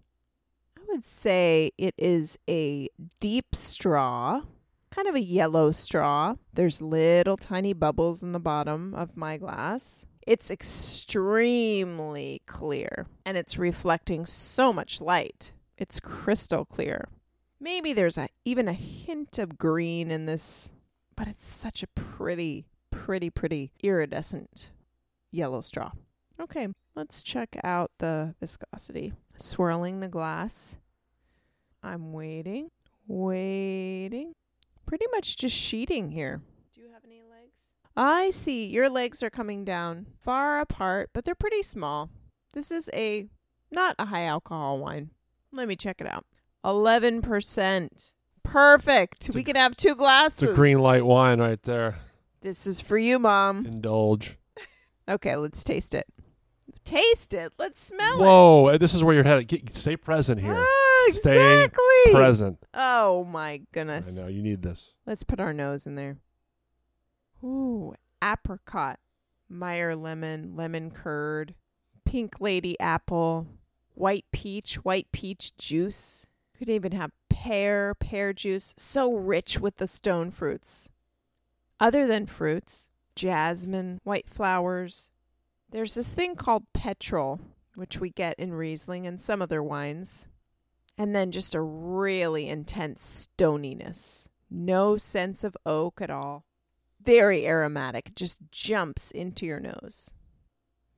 I 0.77 0.81
would 0.89 1.05
say 1.05 1.71
it 1.79 1.95
is 1.97 2.37
a 2.51 2.89
deep 3.21 3.55
straw, 3.55 4.43
kind 4.91 5.07
of 5.07 5.15
a 5.15 5.23
yellow 5.23 5.71
straw. 5.71 6.35
There's 6.53 6.83
little 6.83 7.37
tiny 7.37 7.73
bubbles 7.73 8.21
in 8.21 8.33
the 8.33 8.41
bottom 8.41 8.95
of 8.95 9.17
my 9.17 9.37
glass. 9.37 10.07
It's 10.27 10.51
extremely 10.51 12.43
clear 12.47 13.07
and 13.25 13.37
it's 13.37 13.59
reflecting 13.59 14.27
so 14.27 14.73
much 14.73 15.01
light. 15.01 15.53
It's 15.83 15.99
crystal 15.99 16.65
clear. 16.65 17.09
Maybe 17.59 17.93
there's 17.93 18.17
a, 18.17 18.29
even 18.45 18.69
a 18.69 18.73
hint 18.73 19.37
of 19.41 19.59
green 19.59 20.13
in 20.13 20.27
this, 20.27 20.71
but 21.17 21.27
it's 21.27 21.45
such 21.45 21.83
a 21.83 21.89
pretty, 21.89 22.67
pretty, 22.93 23.31
pretty 23.31 23.73
iridescent 23.83 24.71
yellow 25.33 25.61
straw. 25.61 25.91
Okay, 26.41 26.69
let's 26.95 27.21
check 27.21 27.57
out 27.65 27.91
the 27.99 28.37
viscosity. 28.39 29.13
Swirling 29.37 29.99
the 29.99 30.07
glass. 30.07 30.79
I'm 31.83 32.13
waiting, 32.13 32.71
waiting. 33.09 34.35
Pretty 34.87 35.07
much 35.11 35.37
just 35.37 35.57
sheeting 35.57 36.13
here. 36.13 36.43
Do 36.73 36.81
you 36.81 36.91
have 36.93 37.03
any 37.05 37.23
legs? 37.29 37.67
I 37.97 38.31
see. 38.31 38.67
Your 38.67 38.89
legs 38.89 39.21
are 39.25 39.31
coming 39.31 39.65
down 39.65 40.07
far 40.21 40.61
apart, 40.61 41.11
but 41.13 41.25
they're 41.25 41.35
pretty 41.35 41.65
small. 41.65 42.09
This 42.55 42.71
is 42.71 42.89
a 42.93 43.27
not 43.73 43.97
a 43.99 44.05
high 44.05 44.27
alcohol 44.27 44.79
wine. 44.79 45.11
Let 45.53 45.69
me 45.69 45.77
check 45.77 46.01
it 46.01 46.07
out. 46.07 46.25
11%. 46.65 48.13
Perfect. 48.43 49.31
We 49.35 49.45
can 49.45 49.57
have 49.57 49.77
two 49.77 49.95
glasses. 49.95 50.43
It's 50.43 50.53
a 50.53 50.55
green 50.55 50.79
light 50.81 51.05
wine 51.05 51.41
right 51.41 51.63
there. 51.63 51.97
This 52.41 52.67
is 52.67 52.81
for 52.81 52.99
you, 52.99 53.19
Mom. 53.19 53.67
Indulge. 53.67 54.37
Okay, 55.09 55.37
let's 55.37 55.63
taste 55.65 55.95
it. 55.95 56.07
Taste 56.85 57.35
it. 57.35 57.53
Let's 57.59 57.79
smell 57.81 58.15
it. 58.21 58.25
Whoa, 58.25 58.79
this 58.79 58.95
is 58.95 59.05
where 59.05 59.15
you're 59.15 59.25
headed. 59.25 59.47
Get, 59.47 59.75
stay 59.75 59.97
present 59.97 60.41
here. 60.41 60.57
Ah, 60.57 61.05
Stay 61.11 61.65
exactly. 61.65 62.13
Present. 62.13 62.59
Oh 62.75 63.25
my 63.25 63.63
goodness. 63.73 64.07
I 64.07 64.11
goodness. 64.11 64.25
know 64.25 64.31
you 64.31 64.43
need 64.43 64.63
this. 64.63 64.95
Let's 65.07 65.23
put 65.23 65.41
our 65.41 65.53
nose 65.53 65.87
in 65.87 65.95
there. 65.95 66.19
Ooh, 67.45 67.95
apricot, 68.23 68.99
Meyer 69.49 69.95
lemon, 69.95 70.55
lemon 70.57 70.91
curd, 70.91 71.55
pink 72.05 72.41
lady 72.41 72.79
apple, 72.81 73.47
white 73.95 74.27
peach, 74.33 74.77
white 74.77 75.11
peach 75.13 75.57
juice. 75.57 76.27
Could 76.57 76.69
even 76.69 76.93
have 76.93 77.11
pear, 77.29 77.95
pear 77.95 78.33
juice. 78.33 78.75
So 78.77 79.13
rich 79.13 79.59
with 79.59 79.77
the 79.77 79.89
stone 79.89 80.31
fruits. 80.31 80.89
Other 81.81 82.07
than 82.07 82.27
fruits, 82.27 82.89
jasmine, 83.17 84.01
white 84.05 84.29
flowers. 84.29 85.09
There's 85.71 85.95
this 85.95 86.13
thing 86.13 86.37
called 86.37 86.73
petrol, 86.73 87.41
which 87.75 87.99
we 87.99 88.11
get 88.11 88.39
in 88.39 88.53
Riesling 88.53 89.07
and 89.07 89.21
some 89.21 89.43
other 89.43 89.63
wines. 89.63 90.27
And 90.99 91.17
then 91.17 91.33
just 91.33 91.55
a 91.55 91.61
really 91.61 92.49
intense 92.49 93.03
stoniness. 93.03 94.29
No 94.51 94.97
sense 94.99 95.43
of 95.43 95.57
oak 95.65 96.01
at 96.03 96.11
all. 96.11 96.45
Very 97.03 97.47
aromatic. 97.47 98.15
Just 98.15 98.39
jumps 98.51 99.11
into 99.11 99.47
your 99.47 99.59
nose. 99.59 100.13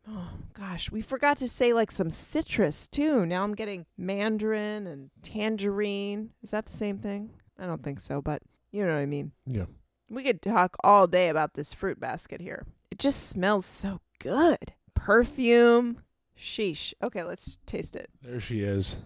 Oh 0.08 0.32
gosh, 0.52 0.90
we 0.90 1.00
forgot 1.00 1.38
to 1.38 1.48
say 1.48 1.72
like 1.72 1.90
some 1.90 2.10
citrus 2.10 2.86
too. 2.86 3.24
Now 3.24 3.42
I'm 3.42 3.54
getting 3.54 3.86
mandarin 3.96 4.86
and 4.86 5.10
tangerine. 5.22 6.30
Is 6.42 6.50
that 6.50 6.66
the 6.66 6.72
same 6.72 6.98
thing? 6.98 7.30
I 7.58 7.66
don't 7.66 7.82
think 7.82 8.00
so, 8.00 8.20
but 8.20 8.42
you 8.70 8.84
know 8.84 8.92
what 8.92 9.00
I 9.00 9.06
mean. 9.06 9.32
Yeah. 9.46 9.66
We 10.10 10.22
could 10.22 10.42
talk 10.42 10.76
all 10.84 11.06
day 11.06 11.28
about 11.28 11.54
this 11.54 11.72
fruit 11.72 11.98
basket 11.98 12.40
here. 12.40 12.66
It 12.90 12.98
just 12.98 13.28
smells 13.28 13.64
so 13.64 14.00
good. 14.18 14.74
Perfume. 14.94 16.02
Sheesh. 16.38 16.92
Okay, 17.02 17.22
let's 17.22 17.58
taste 17.64 17.96
it. 17.96 18.10
There 18.22 18.40
she 18.40 18.60
is. 18.60 18.98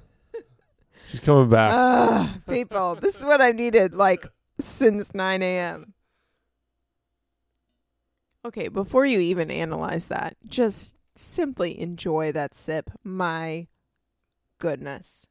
She's 1.08 1.20
coming 1.20 1.48
back. 1.48 1.72
Ah, 1.72 2.38
people, 2.48 2.96
this 2.96 3.18
is 3.18 3.24
what 3.24 3.40
I 3.40 3.52
needed 3.52 3.94
like 3.94 4.26
since 4.58 5.14
9 5.14 5.42
a.m. 5.42 5.94
Okay, 8.44 8.68
before 8.68 9.04
you 9.04 9.18
even 9.18 9.50
analyze 9.50 10.06
that, 10.06 10.36
just 10.46 10.96
simply 11.14 11.78
enjoy 11.78 12.32
that 12.32 12.54
sip. 12.54 12.90
My 13.02 13.66
goodness. 14.58 15.26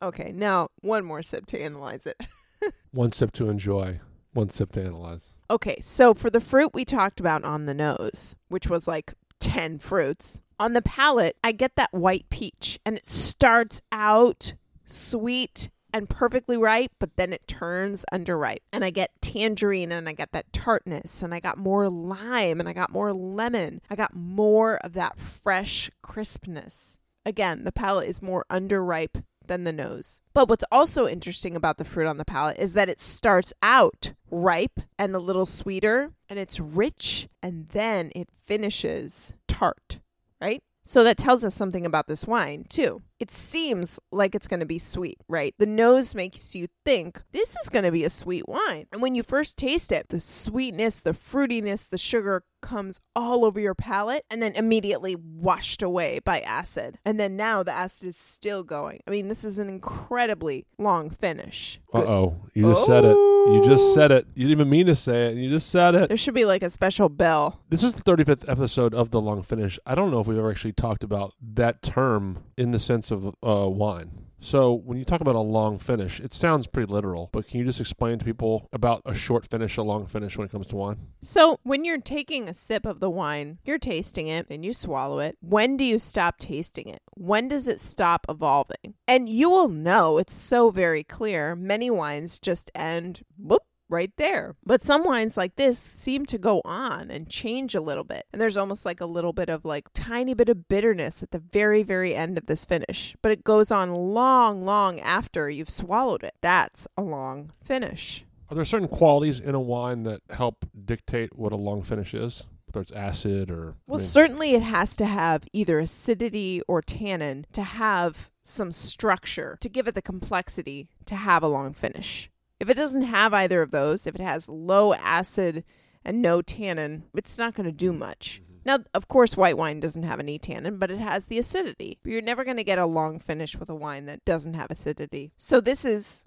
Okay, 0.00 0.30
now 0.34 0.68
one 0.80 1.04
more 1.04 1.22
sip 1.22 1.46
to 1.46 1.60
analyze 1.60 2.06
it. 2.06 2.20
one 2.92 3.12
sip 3.12 3.32
to 3.32 3.48
enjoy, 3.48 4.00
one 4.32 4.48
sip 4.50 4.72
to 4.72 4.82
analyze. 4.82 5.30
Okay, 5.50 5.78
so 5.80 6.14
for 6.14 6.30
the 6.30 6.40
fruit 6.40 6.72
we 6.74 6.84
talked 6.84 7.20
about 7.20 7.44
on 7.44 7.66
the 7.66 7.74
nose, 7.74 8.36
which 8.48 8.68
was 8.68 8.86
like 8.86 9.14
10 9.40 9.78
fruits, 9.78 10.40
on 10.58 10.72
the 10.72 10.82
palate, 10.82 11.36
I 11.44 11.52
get 11.52 11.76
that 11.76 11.92
white 11.92 12.28
peach 12.30 12.78
and 12.84 12.96
it 12.96 13.06
starts 13.06 13.82
out 13.92 14.54
sweet 14.84 15.68
and 15.96 16.10
perfectly 16.10 16.58
ripe, 16.58 16.92
but 16.98 17.16
then 17.16 17.32
it 17.32 17.46
turns 17.46 18.04
underripe. 18.12 18.58
And 18.70 18.84
I 18.84 18.90
get 18.90 19.10
tangerine 19.22 19.90
and 19.90 20.08
I 20.08 20.12
get 20.12 20.32
that 20.32 20.52
tartness 20.52 21.22
and 21.22 21.34
I 21.34 21.40
got 21.40 21.56
more 21.56 21.88
lime 21.88 22.60
and 22.60 22.68
I 22.68 22.74
got 22.74 22.92
more 22.92 23.12
lemon. 23.12 23.80
I 23.88 23.96
got 23.96 24.14
more 24.14 24.76
of 24.84 24.92
that 24.92 25.18
fresh 25.18 25.90
crispness. 26.02 26.98
Again, 27.24 27.64
the 27.64 27.72
palate 27.72 28.08
is 28.08 28.22
more 28.22 28.44
underripe 28.50 29.22
than 29.46 29.64
the 29.64 29.72
nose. 29.72 30.20
But 30.34 30.48
what's 30.48 30.64
also 30.70 31.06
interesting 31.06 31.56
about 31.56 31.78
the 31.78 31.84
fruit 31.84 32.06
on 32.06 32.18
the 32.18 32.24
palate 32.24 32.58
is 32.58 32.74
that 32.74 32.88
it 32.88 33.00
starts 33.00 33.54
out 33.62 34.12
ripe 34.30 34.80
and 34.98 35.14
a 35.14 35.20
little 35.20 35.46
sweeter 35.46 36.12
and 36.28 36.38
it's 36.38 36.60
rich 36.60 37.28
and 37.42 37.68
then 37.68 38.12
it 38.14 38.28
finishes 38.44 39.32
tart, 39.48 40.00
right? 40.40 40.60
So 40.84 41.02
that 41.02 41.16
tells 41.16 41.42
us 41.42 41.54
something 41.54 41.84
about 41.84 42.06
this 42.06 42.26
wine, 42.26 42.64
too. 42.68 43.02
It 43.18 43.30
seems 43.30 43.98
like 44.12 44.34
it's 44.34 44.48
going 44.48 44.60
to 44.60 44.66
be 44.66 44.78
sweet, 44.78 45.18
right? 45.28 45.54
The 45.58 45.66
nose 45.66 46.14
makes 46.14 46.54
you 46.54 46.68
think 46.84 47.22
this 47.32 47.56
is 47.56 47.68
going 47.68 47.84
to 47.84 47.90
be 47.90 48.04
a 48.04 48.10
sweet 48.10 48.46
wine. 48.46 48.86
And 48.92 49.00
when 49.00 49.14
you 49.14 49.22
first 49.22 49.56
taste 49.56 49.90
it, 49.90 50.08
the 50.08 50.20
sweetness, 50.20 51.00
the 51.00 51.12
fruitiness, 51.12 51.88
the 51.88 51.98
sugar 51.98 52.44
comes 52.60 53.00
all 53.14 53.44
over 53.44 53.60
your 53.60 53.74
palate 53.74 54.24
and 54.30 54.42
then 54.42 54.52
immediately 54.54 55.14
washed 55.14 55.82
away 55.82 56.18
by 56.24 56.40
acid. 56.40 56.98
And 57.04 57.18
then 57.18 57.36
now 57.36 57.62
the 57.62 57.72
acid 57.72 58.08
is 58.08 58.16
still 58.16 58.64
going. 58.64 59.00
I 59.06 59.10
mean, 59.10 59.28
this 59.28 59.44
is 59.44 59.58
an 59.58 59.68
incredibly 59.68 60.66
long 60.78 61.10
finish. 61.10 61.80
Uh 61.94 62.00
oh. 62.00 62.36
You 62.54 62.72
just 62.72 62.86
said 62.86 63.04
it. 63.04 63.16
You 63.16 63.62
just 63.64 63.94
said 63.94 64.10
it. 64.10 64.26
You 64.34 64.48
didn't 64.48 64.60
even 64.60 64.70
mean 64.70 64.86
to 64.86 64.96
say 64.96 65.26
it. 65.26 65.36
You 65.36 65.48
just 65.48 65.70
said 65.70 65.94
it. 65.94 66.08
There 66.08 66.16
should 66.16 66.34
be 66.34 66.44
like 66.44 66.64
a 66.64 66.70
special 66.70 67.08
bell. 67.08 67.60
This 67.68 67.84
is 67.84 67.94
the 67.94 68.02
35th 68.02 68.48
episode 68.48 68.92
of 68.92 69.10
The 69.10 69.20
Long 69.20 69.42
Finish. 69.42 69.78
I 69.86 69.94
don't 69.94 70.10
know 70.10 70.18
if 70.20 70.26
we've 70.26 70.38
ever 70.38 70.50
actually 70.50 70.72
talked 70.72 71.04
about 71.04 71.34
that 71.54 71.82
term 71.82 72.42
in 72.56 72.72
the 72.72 72.80
sense 72.80 73.05
of 73.10 73.26
uh, 73.26 73.68
wine. 73.68 74.26
So 74.38 74.74
when 74.74 74.98
you 74.98 75.04
talk 75.04 75.20
about 75.20 75.34
a 75.34 75.40
long 75.40 75.78
finish, 75.78 76.20
it 76.20 76.32
sounds 76.32 76.66
pretty 76.66 76.92
literal, 76.92 77.30
but 77.32 77.48
can 77.48 77.58
you 77.58 77.64
just 77.64 77.80
explain 77.80 78.18
to 78.18 78.24
people 78.24 78.68
about 78.72 79.02
a 79.04 79.14
short 79.14 79.48
finish, 79.48 79.76
a 79.76 79.82
long 79.82 80.06
finish 80.06 80.36
when 80.36 80.46
it 80.46 80.50
comes 80.50 80.66
to 80.68 80.76
wine? 80.76 80.98
So 81.22 81.58
when 81.62 81.84
you're 81.84 82.00
taking 82.00 82.48
a 82.48 82.54
sip 82.54 82.84
of 82.86 83.00
the 83.00 83.10
wine, 83.10 83.58
you're 83.64 83.78
tasting 83.78 84.28
it 84.28 84.46
and 84.50 84.64
you 84.64 84.72
swallow 84.72 85.18
it. 85.18 85.36
When 85.40 85.76
do 85.76 85.84
you 85.84 85.98
stop 85.98 86.38
tasting 86.38 86.88
it? 86.88 87.00
When 87.14 87.48
does 87.48 87.66
it 87.66 87.80
stop 87.80 88.26
evolving? 88.28 88.94
And 89.08 89.28
you 89.28 89.50
will 89.50 89.68
know 89.68 90.18
it's 90.18 90.34
so 90.34 90.70
very 90.70 91.02
clear. 91.02 91.56
Many 91.56 91.90
wines 91.90 92.38
just 92.38 92.70
end 92.74 93.24
whoop 93.38 93.65
right 93.88 94.12
there. 94.16 94.56
But 94.64 94.82
some 94.82 95.04
wines 95.04 95.36
like 95.36 95.56
this 95.56 95.78
seem 95.78 96.26
to 96.26 96.38
go 96.38 96.62
on 96.64 97.10
and 97.10 97.28
change 97.28 97.74
a 97.74 97.80
little 97.80 98.04
bit. 98.04 98.24
And 98.32 98.40
there's 98.40 98.56
almost 98.56 98.84
like 98.84 99.00
a 99.00 99.06
little 99.06 99.32
bit 99.32 99.48
of 99.48 99.64
like 99.64 99.88
tiny 99.94 100.34
bit 100.34 100.48
of 100.48 100.68
bitterness 100.68 101.22
at 101.22 101.30
the 101.30 101.38
very, 101.38 101.82
very 101.82 102.14
end 102.14 102.38
of 102.38 102.46
this 102.46 102.64
finish. 102.64 103.16
But 103.22 103.32
it 103.32 103.44
goes 103.44 103.70
on 103.70 103.94
long, 103.94 104.62
long 104.62 105.00
after 105.00 105.48
you've 105.50 105.70
swallowed 105.70 106.24
it. 106.24 106.34
That's 106.40 106.86
a 106.96 107.02
long 107.02 107.50
finish. 107.62 108.24
Are 108.48 108.54
there 108.54 108.64
certain 108.64 108.88
qualities 108.88 109.40
in 109.40 109.54
a 109.54 109.60
wine 109.60 110.04
that 110.04 110.22
help 110.30 110.66
dictate 110.84 111.36
what 111.36 111.52
a 111.52 111.56
long 111.56 111.82
finish 111.82 112.14
is? 112.14 112.44
Whether 112.66 112.82
it's 112.82 112.92
acid 112.92 113.50
or. 113.50 113.76
Well, 113.86 113.98
I 113.98 114.00
mean, 114.00 114.06
certainly 114.06 114.54
it 114.54 114.62
has 114.62 114.94
to 114.96 115.06
have 115.06 115.44
either 115.52 115.78
acidity 115.78 116.62
or 116.68 116.82
tannin 116.82 117.46
to 117.52 117.62
have 117.62 118.30
some 118.44 118.70
structure, 118.70 119.56
to 119.60 119.68
give 119.68 119.88
it 119.88 119.94
the 119.94 120.02
complexity 120.02 120.88
to 121.06 121.16
have 121.16 121.42
a 121.42 121.48
long 121.48 121.72
finish. 121.72 122.30
If 122.58 122.70
it 122.70 122.76
doesn't 122.76 123.02
have 123.02 123.34
either 123.34 123.62
of 123.62 123.70
those, 123.70 124.06
if 124.06 124.14
it 124.14 124.20
has 124.20 124.48
low 124.48 124.94
acid 124.94 125.64
and 126.04 126.22
no 126.22 126.40
tannin, 126.40 127.04
it's 127.14 127.38
not 127.38 127.54
going 127.54 127.66
to 127.66 127.72
do 127.72 127.92
much. 127.92 128.40
Mm-hmm. 128.42 128.60
Now, 128.64 128.78
of 128.94 129.08
course, 129.08 129.36
white 129.36 129.58
wine 129.58 129.80
doesn't 129.80 130.04
have 130.04 130.20
any 130.20 130.38
tannin, 130.38 130.78
but 130.78 130.90
it 130.90 130.98
has 130.98 131.26
the 131.26 131.38
acidity. 131.38 131.98
But 132.02 132.12
you're 132.12 132.22
never 132.22 132.44
going 132.44 132.56
to 132.56 132.64
get 132.64 132.78
a 132.78 132.86
long 132.86 133.18
finish 133.18 133.56
with 133.56 133.68
a 133.68 133.74
wine 133.74 134.06
that 134.06 134.24
doesn't 134.24 134.54
have 134.54 134.70
acidity. 134.70 135.32
So 135.36 135.60
this 135.60 135.84
is 135.84 136.24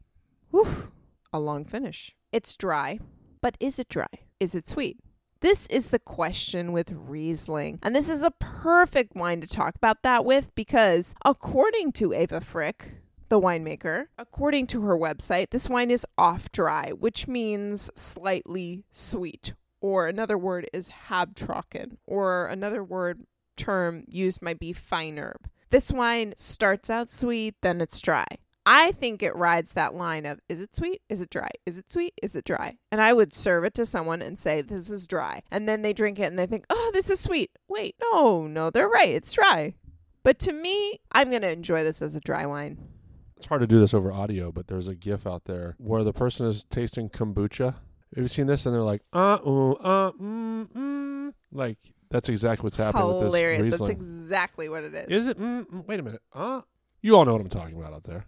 whew, 0.52 0.92
a 1.34 1.40
long 1.40 1.66
finish. 1.66 2.16
It's 2.32 2.56
dry, 2.56 3.00
but 3.42 3.58
is 3.60 3.80
it 3.80 3.90
dry? 3.90 4.08
Is 4.40 4.54
it 4.54 4.68
sweet? 4.68 5.00
This 5.42 5.68
is 5.68 5.90
the 5.90 6.00
question 6.00 6.74
with 6.74 6.92
Riesling. 6.92 7.80
And 7.82 7.96
this 7.96 8.10
is 8.10 8.24
a 8.24 8.32
perfect 8.40 9.16
wine 9.16 9.40
to 9.42 9.48
talk 9.48 9.76
about 9.76 10.04
that 10.04 10.26
with 10.26 10.54
because, 10.54 11.16
according 11.24 11.94
to 11.94 12.14
Eva 12.14 12.42
Fricke, 12.42 12.98
the 13.30 13.40
winemaker. 13.40 14.08
According 14.18 14.68
to 14.68 14.82
her 14.82 14.98
website, 14.98 15.52
this 15.52 15.70
wine 15.70 15.92
is 15.92 16.06
off 16.18 16.52
dry, 16.52 16.92
which 16.92 17.28
means 17.28 17.90
slightly 17.96 18.84
sweet. 18.92 19.54
Or 19.82 20.08
another 20.08 20.38
word 20.38 20.68
is 20.74 20.92
halbtrocken, 21.08 21.98
or 22.06 22.48
another 22.48 22.84
word 22.84 23.26
term 23.56 24.04
used 24.08 24.42
might 24.42 24.60
be 24.60 24.74
feinherb. 24.74 25.46
This 25.70 25.92
wine 25.92 26.34
starts 26.36 26.90
out 26.90 27.10
sweet, 27.10 27.56
then 27.62 27.80
it's 27.80 28.02
dry. 28.02 28.26
I 28.66 28.92
think 28.92 29.24
it 29.24 29.36
rides 29.36 29.74
that 29.74 29.96
line 29.96 30.26
of 30.26 30.42
is 30.50 30.60
it 30.60 30.76
sweet? 30.76 31.02
Is 31.10 31.22
it 31.22 31.30
dry? 31.30 31.50
Is 31.66 31.78
it 31.78 31.90
sweet? 31.90 32.14
Is 32.22 32.36
it 32.36 32.46
dry? 32.46 32.78
And 32.92 33.02
I 33.02 33.14
would 33.14 33.34
serve 33.34 33.64
it 33.64 33.74
to 33.76 33.86
someone 33.86 34.22
and 34.22 34.38
say, 34.38 34.62
This 34.62 34.90
is 34.90 35.08
dry. 35.08 35.42
And 35.50 35.68
then 35.68 35.82
they 35.82 35.94
drink 35.94 36.20
it 36.20 36.24
and 36.24 36.38
they 36.38 36.46
think, 36.46 36.66
Oh, 36.70 36.92
this 36.94 37.10
is 37.10 37.20
sweet. 37.20 37.52
Wait, 37.68 37.96
no, 38.02 38.48
no, 38.48 38.70
they're 38.70 38.90
right. 38.90 39.10
It's 39.10 39.34
dry. 39.34 39.76
But 40.24 40.40
to 40.40 40.54
me, 40.54 41.00
I'm 41.12 41.30
going 41.30 41.42
to 41.42 41.52
enjoy 41.52 41.84
this 41.84 42.02
as 42.02 42.16
a 42.16 42.20
dry 42.20 42.46
wine 42.46 42.78
it's 43.40 43.48
hard 43.48 43.62
to 43.62 43.68
do 43.68 43.80
this 43.80 43.94
over 43.94 44.12
audio, 44.12 44.52
but 44.52 44.68
there's 44.68 44.90
a 44.90 44.96
GIF 44.96 45.26
out 45.26 45.46
there 45.46 45.76
where 45.78 46.04
the 46.04 46.12
person 46.12 46.46
is 46.46 46.66
tasting 46.66 47.10
kombucha. 47.10 47.76
Have 48.14 48.24
you 48.24 48.28
seen 48.28 48.48
this? 48.48 48.66
And 48.66 48.76
they're 48.76 48.82
like, 48.82 49.02
uh, 49.14 49.36
uh, 49.36 49.72
uh, 49.72 50.12
mm, 50.12 50.68
mm. 50.68 51.34
Like, 51.54 51.78
that's 52.10 52.28
exactly 52.28 52.66
what's 52.66 52.76
happening 52.76 53.08
Hilarious. 53.08 53.62
with 53.62 53.72
this 53.72 53.80
Hilarious. 53.80 53.80
That's 53.80 53.90
exactly 53.92 54.68
what 54.68 54.84
it 54.84 54.94
is. 54.94 55.06
Is 55.08 55.28
it? 55.28 55.40
Mm, 55.40 55.66
mm, 55.68 55.88
wait 55.88 56.02
a 56.02 56.04
minute. 56.04 56.22
Uh, 56.34 56.62
you 57.02 57.16
all 57.16 57.24
know 57.24 57.32
what 57.32 57.40
I'm 57.40 57.50
talking 57.50 57.78
about 57.78 57.94
out 57.94 58.04
there. 58.04 58.26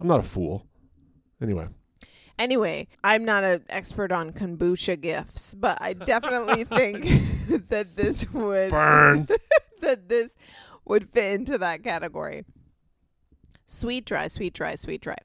I'm 0.00 0.06
not 0.06 0.20
a 0.20 0.22
fool. 0.22 0.64
Anyway. 1.40 1.66
Anyway, 2.38 2.86
I'm 3.02 3.24
not 3.24 3.42
an 3.42 3.64
expert 3.68 4.12
on 4.12 4.32
kombucha 4.32 5.00
gifts, 5.00 5.54
but 5.54 5.78
I 5.80 5.94
definitely 5.94 6.62
think 6.76 7.04
that 7.68 7.96
this 7.96 8.30
would 8.32 8.70
burn 8.70 9.26
that 9.80 10.08
this 10.08 10.36
would 10.84 11.10
fit 11.10 11.32
into 11.32 11.58
that 11.58 11.82
category. 11.82 12.44
Sweet, 13.72 14.04
dry, 14.04 14.26
sweet, 14.26 14.52
dry, 14.52 14.74
sweet, 14.74 15.00
dry. 15.00 15.16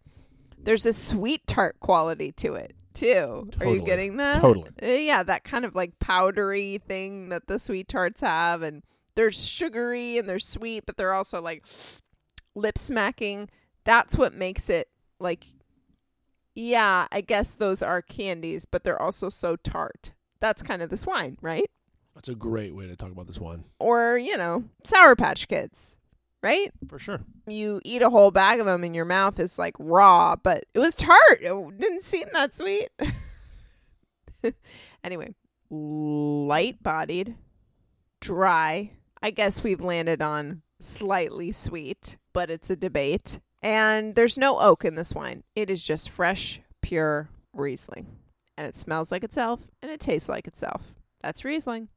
There's 0.57 0.85
a 0.85 0.93
sweet 0.93 1.45
tart 1.47 1.77
quality 1.81 2.31
to 2.37 2.53
it 2.53 2.73
too. 2.93 3.49
Totally. 3.51 3.65
Are 3.65 3.75
you 3.75 3.81
getting 3.81 4.15
that? 4.17 4.39
Totally. 4.39 4.69
Uh, 4.81 4.85
yeah, 4.85 5.21
that 5.21 5.43
kind 5.43 5.65
of 5.65 5.75
like 5.75 5.99
powdery 5.99 6.77
thing 6.87 7.27
that 7.27 7.47
the 7.47 7.59
sweet 7.59 7.89
tarts 7.89 8.21
have, 8.21 8.61
and 8.61 8.83
they're 9.15 9.31
sugary 9.31 10.17
and 10.17 10.29
they're 10.29 10.39
sweet, 10.39 10.85
but 10.85 10.95
they're 10.95 11.11
also 11.11 11.41
like 11.41 11.65
lip 12.55 12.77
smacking. 12.77 13.49
That's 13.83 14.17
what 14.17 14.33
makes 14.33 14.69
it 14.69 14.87
like. 15.19 15.43
Yeah, 16.55 17.07
I 17.11 17.19
guess 17.19 17.53
those 17.53 17.81
are 17.81 18.01
candies, 18.01 18.63
but 18.63 18.85
they're 18.85 19.01
also 19.01 19.27
so 19.27 19.57
tart. 19.57 20.13
That's 20.39 20.63
kind 20.63 20.81
of 20.81 20.89
this 20.89 21.05
wine, 21.05 21.37
right? 21.41 21.69
That's 22.15 22.29
a 22.29 22.35
great 22.35 22.73
way 22.73 22.87
to 22.87 22.95
talk 22.95 23.11
about 23.11 23.27
this 23.27 23.41
wine. 23.41 23.65
Or, 23.77 24.17
you 24.17 24.37
know, 24.37 24.63
Sour 24.85 25.17
Patch 25.17 25.49
Kids 25.49 25.96
right? 26.47 26.71
For 26.87 26.97
sure. 26.97 27.19
You 27.45 27.81
eat 27.83 28.01
a 28.01 28.09
whole 28.09 28.31
bag 28.31 28.61
of 28.61 28.65
them 28.65 28.85
and 28.85 28.95
your 28.95 29.03
mouth 29.03 29.37
is 29.37 29.59
like 29.59 29.75
raw, 29.77 30.37
but 30.37 30.63
it 30.73 30.79
was 30.79 30.95
tart. 30.95 31.41
It 31.41 31.77
didn't 31.77 32.03
seem 32.03 32.27
that 32.31 32.53
sweet. 32.53 32.89
anyway, 35.03 35.35
light 35.69 36.81
bodied, 36.81 37.35
dry. 38.21 38.91
I 39.21 39.31
guess 39.31 39.61
we've 39.61 39.81
landed 39.81 40.21
on 40.21 40.61
slightly 40.79 41.51
sweet, 41.51 42.17
but 42.31 42.49
it's 42.49 42.69
a 42.69 42.77
debate. 42.77 43.41
And 43.61 44.15
there's 44.15 44.37
no 44.37 44.57
oak 44.57 44.85
in 44.85 44.95
this 44.95 45.13
wine. 45.13 45.43
It 45.53 45.69
is 45.69 45.83
just 45.83 46.09
fresh, 46.09 46.61
pure 46.81 47.29
Riesling. 47.53 48.07
And 48.55 48.65
it 48.65 48.75
smells 48.77 49.11
like 49.11 49.25
itself 49.25 49.63
and 49.81 49.91
it 49.91 49.99
tastes 49.99 50.29
like 50.29 50.47
itself. 50.47 50.95
That's 51.21 51.43
Riesling. 51.43 51.89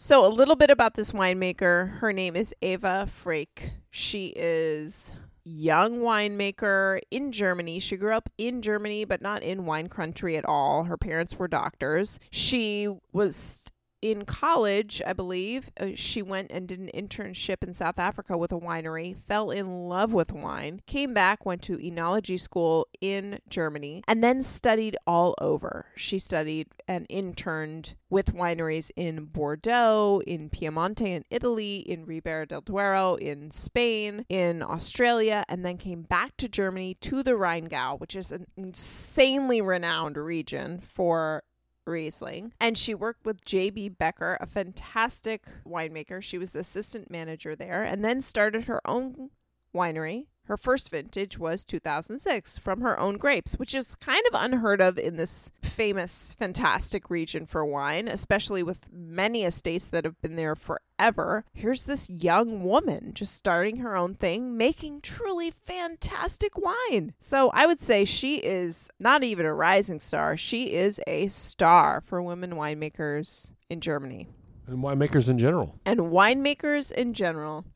So, 0.00 0.24
a 0.24 0.28
little 0.28 0.54
bit 0.54 0.70
about 0.70 0.94
this 0.94 1.10
winemaker. 1.10 1.98
Her 1.98 2.12
name 2.12 2.36
is 2.36 2.54
Eva 2.60 3.08
Fricke. 3.10 3.70
She 3.90 4.32
is 4.36 5.10
young 5.42 5.98
winemaker 5.98 7.00
in 7.10 7.32
Germany. 7.32 7.80
She 7.80 7.96
grew 7.96 8.12
up 8.12 8.28
in 8.38 8.62
Germany, 8.62 9.04
but 9.04 9.20
not 9.20 9.42
in 9.42 9.66
wine 9.66 9.88
country 9.88 10.36
at 10.36 10.44
all. 10.44 10.84
Her 10.84 10.96
parents 10.96 11.36
were 11.36 11.48
doctors. 11.48 12.20
She 12.30 12.88
was 13.12 13.66
in 14.00 14.24
college, 14.24 15.02
I 15.06 15.12
believe, 15.12 15.70
uh, 15.78 15.88
she 15.94 16.22
went 16.22 16.50
and 16.50 16.68
did 16.68 16.78
an 16.78 16.90
internship 16.94 17.62
in 17.62 17.74
South 17.74 17.98
Africa 17.98 18.36
with 18.36 18.52
a 18.52 18.58
winery, 18.58 19.16
fell 19.16 19.50
in 19.50 19.88
love 19.88 20.12
with 20.12 20.32
wine, 20.32 20.80
came 20.86 21.14
back, 21.14 21.44
went 21.44 21.62
to 21.62 21.78
enology 21.78 22.38
school 22.38 22.86
in 23.00 23.40
Germany, 23.48 24.02
and 24.06 24.22
then 24.22 24.42
studied 24.42 24.96
all 25.06 25.34
over. 25.40 25.86
She 25.96 26.18
studied 26.18 26.68
and 26.86 27.06
interned 27.08 27.94
with 28.10 28.34
wineries 28.34 28.90
in 28.96 29.26
Bordeaux, 29.26 30.22
in 30.26 30.48
Piemonte 30.48 31.06
in 31.06 31.24
Italy, 31.30 31.78
in 31.78 32.06
Ribera 32.06 32.46
del 32.46 32.60
Duero 32.62 33.16
in 33.16 33.50
Spain, 33.50 34.24
in 34.28 34.62
Australia, 34.62 35.44
and 35.48 35.64
then 35.64 35.76
came 35.76 36.02
back 36.02 36.36
to 36.38 36.48
Germany 36.48 36.94
to 37.00 37.22
the 37.22 37.32
Rheingau, 37.32 37.98
which 38.00 38.16
is 38.16 38.32
an 38.32 38.46
insanely 38.56 39.60
renowned 39.60 40.16
region 40.16 40.80
for 40.80 41.42
Riesling. 41.88 42.52
And 42.60 42.76
she 42.76 42.94
worked 42.94 43.24
with 43.24 43.44
J.B. 43.44 43.90
Becker, 43.90 44.36
a 44.40 44.46
fantastic 44.46 45.44
winemaker. 45.66 46.22
She 46.22 46.38
was 46.38 46.52
the 46.52 46.60
assistant 46.60 47.10
manager 47.10 47.56
there, 47.56 47.82
and 47.82 48.04
then 48.04 48.20
started 48.20 48.64
her 48.64 48.80
own 48.86 49.30
winery. 49.74 50.26
Her 50.48 50.56
first 50.56 50.90
vintage 50.90 51.38
was 51.38 51.62
2006 51.62 52.56
from 52.56 52.80
her 52.80 52.98
own 52.98 53.18
grapes, 53.18 53.58
which 53.58 53.74
is 53.74 53.96
kind 53.96 54.22
of 54.26 54.40
unheard 54.42 54.80
of 54.80 54.98
in 54.98 55.16
this 55.16 55.50
famous, 55.60 56.34
fantastic 56.38 57.10
region 57.10 57.44
for 57.44 57.66
wine, 57.66 58.08
especially 58.08 58.62
with 58.62 58.90
many 58.90 59.44
estates 59.44 59.88
that 59.88 60.06
have 60.06 60.18
been 60.22 60.36
there 60.36 60.54
forever. 60.54 61.44
Here's 61.52 61.84
this 61.84 62.08
young 62.08 62.62
woman 62.62 63.12
just 63.12 63.34
starting 63.34 63.76
her 63.76 63.94
own 63.94 64.14
thing, 64.14 64.56
making 64.56 65.02
truly 65.02 65.50
fantastic 65.50 66.52
wine. 66.56 67.12
So 67.20 67.50
I 67.52 67.66
would 67.66 67.82
say 67.82 68.06
she 68.06 68.38
is 68.38 68.90
not 68.98 69.22
even 69.22 69.44
a 69.44 69.52
rising 69.52 70.00
star, 70.00 70.38
she 70.38 70.72
is 70.72 70.98
a 71.06 71.28
star 71.28 72.00
for 72.00 72.22
women 72.22 72.52
winemakers 72.52 73.50
in 73.68 73.82
Germany. 73.82 74.28
And 74.66 74.82
winemakers 74.82 75.28
in 75.28 75.36
general. 75.38 75.78
And 75.84 76.00
winemakers 76.00 76.90
in 76.90 77.12
general. 77.12 77.66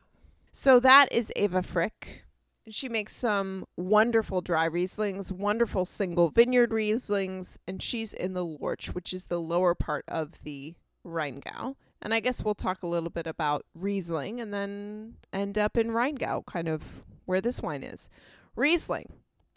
So 0.52 0.80
that 0.80 1.12
is 1.12 1.32
Eva 1.36 1.60
Fricke. 1.60 2.21
She 2.68 2.88
makes 2.88 3.14
some 3.14 3.66
wonderful 3.76 4.40
dry 4.40 4.68
Rieslings, 4.68 5.32
wonderful 5.32 5.84
single 5.84 6.30
vineyard 6.30 6.70
Rieslings, 6.70 7.58
and 7.66 7.82
she's 7.82 8.12
in 8.12 8.34
the 8.34 8.44
Lorch, 8.44 8.94
which 8.94 9.12
is 9.12 9.24
the 9.24 9.40
lower 9.40 9.74
part 9.74 10.04
of 10.06 10.42
the 10.44 10.74
Rheingau. 11.04 11.74
And 12.00 12.14
I 12.14 12.20
guess 12.20 12.44
we'll 12.44 12.54
talk 12.54 12.82
a 12.82 12.88
little 12.88 13.10
bit 13.10 13.26
about 13.26 13.64
Riesling 13.74 14.40
and 14.40 14.54
then 14.54 15.14
end 15.32 15.58
up 15.58 15.76
in 15.76 15.88
Rheingau, 15.88 16.46
kind 16.46 16.68
of 16.68 17.02
where 17.24 17.40
this 17.40 17.60
wine 17.60 17.82
is. 17.82 18.08
Riesling. 18.54 19.06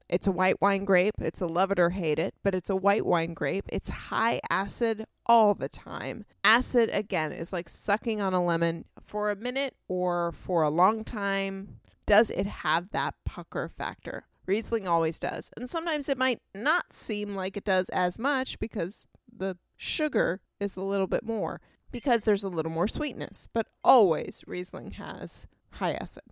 It's 0.10 0.28
a 0.28 0.32
white 0.32 0.62
wine 0.62 0.86
grape. 0.86 1.16
It's 1.20 1.42
a 1.42 1.48
love 1.48 1.72
it 1.72 1.80
or 1.80 1.92
hate 1.92 2.20
it, 2.20 2.36
but 2.44 2.54
it's 2.54 2.70
a 2.70 2.76
white 2.76 3.06
wine 3.06 3.34
grape. 3.34 3.66
It's 3.70 3.90
high 3.90 4.40
acid 4.50 5.06
all 5.26 5.56
the 5.56 5.70
time. 5.70 6.26
Acid, 6.44 6.90
again, 6.94 7.32
is 7.32 7.52
like 7.52 7.70
sucking 7.70 8.22
on 8.22 8.34
a 8.34 8.44
lemon 8.44 8.86
for 9.04 9.32
a 9.32 9.36
minute 9.36 9.76
or 9.88 10.32
for 10.32 10.62
a 10.62 10.70
long 10.70 11.04
time 11.04 11.80
does 12.06 12.30
it 12.30 12.46
have 12.46 12.92
that 12.92 13.16
pucker 13.26 13.68
factor? 13.68 14.26
Riesling 14.46 14.88
always 14.88 15.20
does. 15.20 15.50
And 15.58 15.70
sometimes 15.70 16.08
it 16.10 16.18
might 16.18 16.42
not 16.54 16.94
seem 16.94 17.36
like 17.36 17.58
it 17.58 17.64
does 17.64 17.90
as 17.90 18.20
much 18.20 18.60
because 18.60 19.06
the 19.36 19.58
sugar 19.76 20.42
is 20.60 20.76
a 20.76 20.82
little 20.82 21.08
bit 21.08 21.24
more, 21.24 21.62
because 21.92 22.24
there's 22.24 22.44
a 22.44 22.50
little 22.50 22.72
more 22.72 22.88
sweetness. 22.88 23.48
But 23.54 23.68
always 23.84 24.44
Riesling 24.48 24.92
has 24.92 25.48
high 25.72 25.94
acid. 25.94 26.24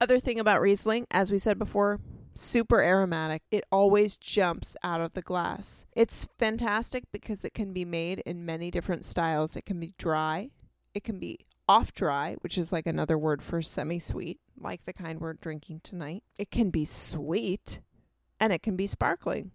Other 0.00 0.18
thing 0.18 0.40
about 0.40 0.60
Riesling, 0.60 1.06
as 1.10 1.30
we 1.30 1.38
said 1.38 1.58
before, 1.58 2.00
super 2.34 2.82
aromatic. 2.82 3.42
It 3.50 3.64
always 3.70 4.16
jumps 4.16 4.76
out 4.82 5.00
of 5.00 5.12
the 5.12 5.22
glass. 5.22 5.84
It's 5.94 6.26
fantastic 6.38 7.04
because 7.12 7.44
it 7.44 7.54
can 7.54 7.72
be 7.72 7.84
made 7.84 8.20
in 8.20 8.46
many 8.46 8.70
different 8.70 9.04
styles. 9.04 9.56
It 9.56 9.66
can 9.66 9.78
be 9.78 9.92
dry, 9.98 10.50
it 10.94 11.04
can 11.04 11.18
be 11.18 11.38
off 11.68 11.92
dry, 11.92 12.36
which 12.40 12.58
is 12.58 12.72
like 12.72 12.86
another 12.86 13.16
word 13.16 13.42
for 13.42 13.62
semi 13.62 13.98
sweet 13.98 14.40
like 14.60 14.84
the 14.84 14.92
kind 14.92 15.20
we're 15.20 15.34
drinking 15.34 15.80
tonight. 15.82 16.22
It 16.38 16.50
can 16.50 16.70
be 16.70 16.84
sweet 16.84 17.80
and 18.38 18.52
it 18.52 18.62
can 18.62 18.76
be 18.76 18.86
sparkling. 18.86 19.52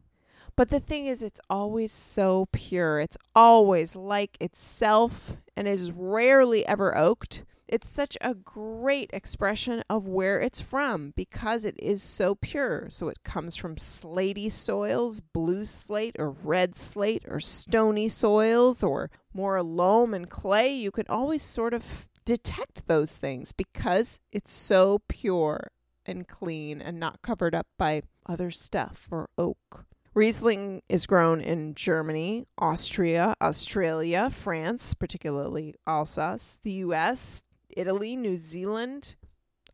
But 0.56 0.70
the 0.70 0.80
thing 0.80 1.06
is, 1.06 1.22
it's 1.22 1.42
always 1.50 1.92
so 1.92 2.48
pure. 2.52 3.00
It's 3.00 3.18
always 3.36 3.96
like 3.96 4.38
itself 4.40 5.38
and 5.58 5.68
is 5.68 5.92
rarely 5.92 6.66
ever 6.66 6.98
oaked. 6.98 7.44
It's 7.68 7.90
such 7.90 8.16
a 8.22 8.36
great 8.36 9.10
expression 9.12 9.84
of 9.90 10.08
where 10.08 10.40
it's 10.40 10.62
from 10.62 11.14
because 11.16 11.66
it 11.66 11.76
is 11.80 12.04
so 12.04 12.36
pure. 12.36 12.88
So 12.90 13.10
it 13.10 13.24
comes 13.24 13.56
from 13.56 13.76
slaty 13.76 14.52
soils, 14.52 15.20
blue 15.20 15.66
slate 15.66 16.16
or 16.20 16.30
red 16.30 16.76
slate, 16.76 17.24
or 17.28 17.40
stony 17.40 18.08
soils, 18.08 18.84
or 18.84 19.10
more 19.34 19.62
loam 19.64 20.14
and 20.14 20.30
clay. 20.30 20.72
You 20.74 20.92
can 20.92 21.06
always 21.10 21.42
sort 21.42 21.74
of 21.74 22.08
detect 22.26 22.88
those 22.88 23.16
things 23.16 23.52
because 23.52 24.20
it's 24.32 24.52
so 24.52 25.00
pure 25.08 25.72
and 26.06 26.28
clean 26.28 26.82
and 26.82 27.00
not 27.00 27.22
covered 27.22 27.56
up 27.56 27.68
by 27.78 28.04
other 28.26 28.52
stuff 28.52 29.08
or 29.12 29.30
oak. 29.38 29.86
Riesling 30.14 30.82
is 30.88 31.06
grown 31.06 31.42
in 31.42 31.76
Germany, 31.76 32.48
Austria, 32.58 33.36
Australia, 33.42 34.30
France, 34.30 34.94
particularly 34.94 35.76
Alsace, 35.86 36.60
the 36.64 36.72
US, 36.72 37.44
Italy, 37.76 38.16
New 38.16 38.38
Zealand. 38.38 39.18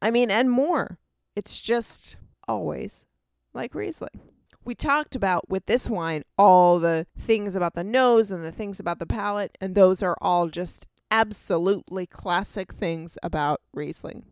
I 0.01 0.09
mean, 0.09 0.31
and 0.31 0.49
more. 0.49 0.97
It's 1.35 1.59
just 1.59 2.17
always 2.47 3.05
like 3.53 3.75
Riesling. 3.75 4.19
We 4.65 4.73
talked 4.75 5.15
about 5.15 5.49
with 5.49 5.65
this 5.67 5.89
wine 5.89 6.23
all 6.37 6.79
the 6.79 7.05
things 7.17 7.55
about 7.55 7.75
the 7.75 7.83
nose 7.83 8.31
and 8.31 8.43
the 8.43 8.51
things 8.51 8.79
about 8.79 8.99
the 8.99 9.05
palate, 9.05 9.57
and 9.61 9.75
those 9.75 10.01
are 10.01 10.17
all 10.21 10.49
just 10.49 10.87
absolutely 11.11 12.07
classic 12.07 12.73
things 12.73 13.17
about 13.21 13.61
Riesling 13.73 14.25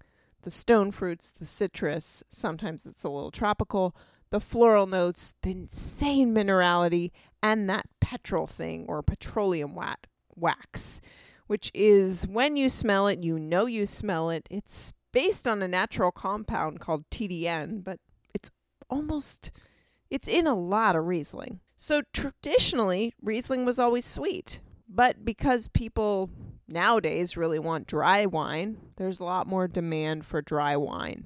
the 0.44 0.52
stone 0.52 0.92
fruits, 0.92 1.32
the 1.32 1.46
citrus, 1.46 2.24
sometimes 2.30 2.86
it's 2.86 3.04
a 3.04 3.10
little 3.10 3.32
tropical, 3.32 3.96
the 4.30 4.40
floral 4.40 4.88
notes, 4.88 5.34
the 5.42 5.52
insane 5.52 6.34
minerality, 6.34 7.12
and 7.44 7.70
that 7.70 7.86
petrol 8.00 8.48
thing 8.48 8.86
or 8.88 9.02
petroleum 9.02 9.78
wax, 10.36 11.02
which 11.48 11.72
is 11.74 12.26
when 12.28 12.56
you 12.56 12.70
smell 12.70 13.08
it, 13.08 13.22
you 13.22 13.38
know 13.38 13.66
you 13.66 13.86
smell 13.86 14.30
it. 14.30 14.48
It's 14.50 14.94
based 15.12 15.48
on 15.48 15.62
a 15.62 15.68
natural 15.68 16.12
compound 16.12 16.80
called 16.80 17.10
TDN, 17.10 17.84
but 17.84 18.00
it's 18.34 18.52
almost 18.90 19.52
it's 20.10 20.28
in 20.28 20.48
a 20.48 20.56
lot 20.56 20.96
of 20.96 21.06
Riesling. 21.06 21.60
So 21.76 22.02
traditionally, 22.14 23.14
Riesling 23.22 23.66
was 23.66 23.80
always 23.80 24.06
sweet, 24.06 24.60
but 24.88 25.24
because 25.24 25.68
people 25.68 26.30
nowadays 26.72 27.38
really 27.38 27.60
want 27.60 27.88
dry 27.88 28.26
wine, 28.26 28.78
there's 28.98 29.20
a 29.20 29.24
lot 29.24 29.48
more 29.48 29.68
demand 29.68 30.26
for 30.26 30.42
dry 30.42 30.76
wine. 30.76 31.26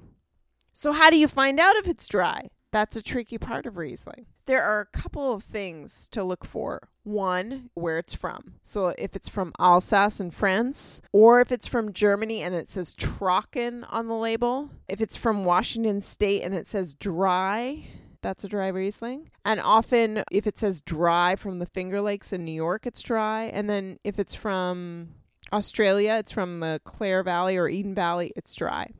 So, 0.72 0.92
how 0.92 1.10
do 1.10 1.16
you 1.16 1.28
find 1.28 1.60
out 1.60 1.76
if 1.76 1.86
it's 1.86 2.08
dry? 2.08 2.48
That's 2.72 2.96
a 2.96 3.02
tricky 3.02 3.38
part 3.38 3.66
of 3.66 3.76
Riesling. 3.76 4.26
There 4.46 4.64
are 4.64 4.80
a 4.80 4.98
couple 4.98 5.32
of 5.32 5.44
things 5.44 6.08
to 6.10 6.24
look 6.24 6.44
for. 6.44 6.88
One, 7.04 7.70
where 7.74 7.98
it's 7.98 8.14
from. 8.14 8.54
So, 8.62 8.88
if 8.98 9.14
it's 9.14 9.28
from 9.28 9.52
Alsace 9.60 10.18
in 10.18 10.32
France, 10.32 11.00
or 11.12 11.40
if 11.40 11.52
it's 11.52 11.68
from 11.68 11.92
Germany 11.92 12.42
and 12.42 12.54
it 12.54 12.68
says 12.68 12.92
Trocken 12.94 13.84
on 13.88 14.08
the 14.08 14.14
label, 14.14 14.70
if 14.88 15.00
it's 15.00 15.16
from 15.16 15.44
Washington 15.44 16.00
State 16.00 16.42
and 16.42 16.54
it 16.54 16.66
says 16.66 16.94
dry, 16.94 17.84
that's 18.24 18.42
a 18.42 18.48
dry 18.48 18.68
Riesling. 18.68 19.30
And 19.44 19.60
often, 19.60 20.24
if 20.32 20.46
it 20.46 20.58
says 20.58 20.80
dry 20.80 21.36
from 21.36 21.60
the 21.60 21.66
Finger 21.66 22.00
Lakes 22.00 22.32
in 22.32 22.44
New 22.44 22.52
York, 22.52 22.86
it's 22.86 23.02
dry. 23.02 23.44
And 23.44 23.70
then 23.70 24.00
if 24.02 24.18
it's 24.18 24.34
from 24.34 25.10
Australia, 25.54 26.16
it's 26.18 26.32
from 26.32 26.58
the 26.58 26.80
Clare 26.82 27.22
Valley 27.22 27.56
or 27.56 27.68
Eden 27.68 27.94
Valley, 27.94 28.32
it's 28.34 28.54
dry. 28.56 28.90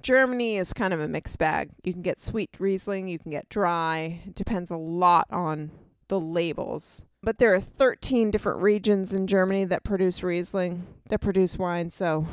Germany 0.00 0.56
is 0.56 0.72
kind 0.72 0.94
of 0.94 1.00
a 1.00 1.08
mixed 1.08 1.40
bag. 1.40 1.70
You 1.82 1.92
can 1.92 2.02
get 2.02 2.20
sweet 2.20 2.50
Riesling, 2.60 3.08
you 3.08 3.18
can 3.18 3.32
get 3.32 3.48
dry. 3.48 4.20
It 4.24 4.36
depends 4.36 4.70
a 4.70 4.76
lot 4.76 5.26
on 5.30 5.72
the 6.06 6.20
labels. 6.20 7.04
But 7.20 7.38
there 7.38 7.52
are 7.52 7.58
13 7.58 8.30
different 8.30 8.60
regions 8.60 9.12
in 9.12 9.26
Germany 9.26 9.64
that 9.64 9.82
produce 9.82 10.22
Riesling, 10.22 10.86
that 11.08 11.20
produce 11.20 11.58
wine. 11.58 11.90
So 11.90 12.28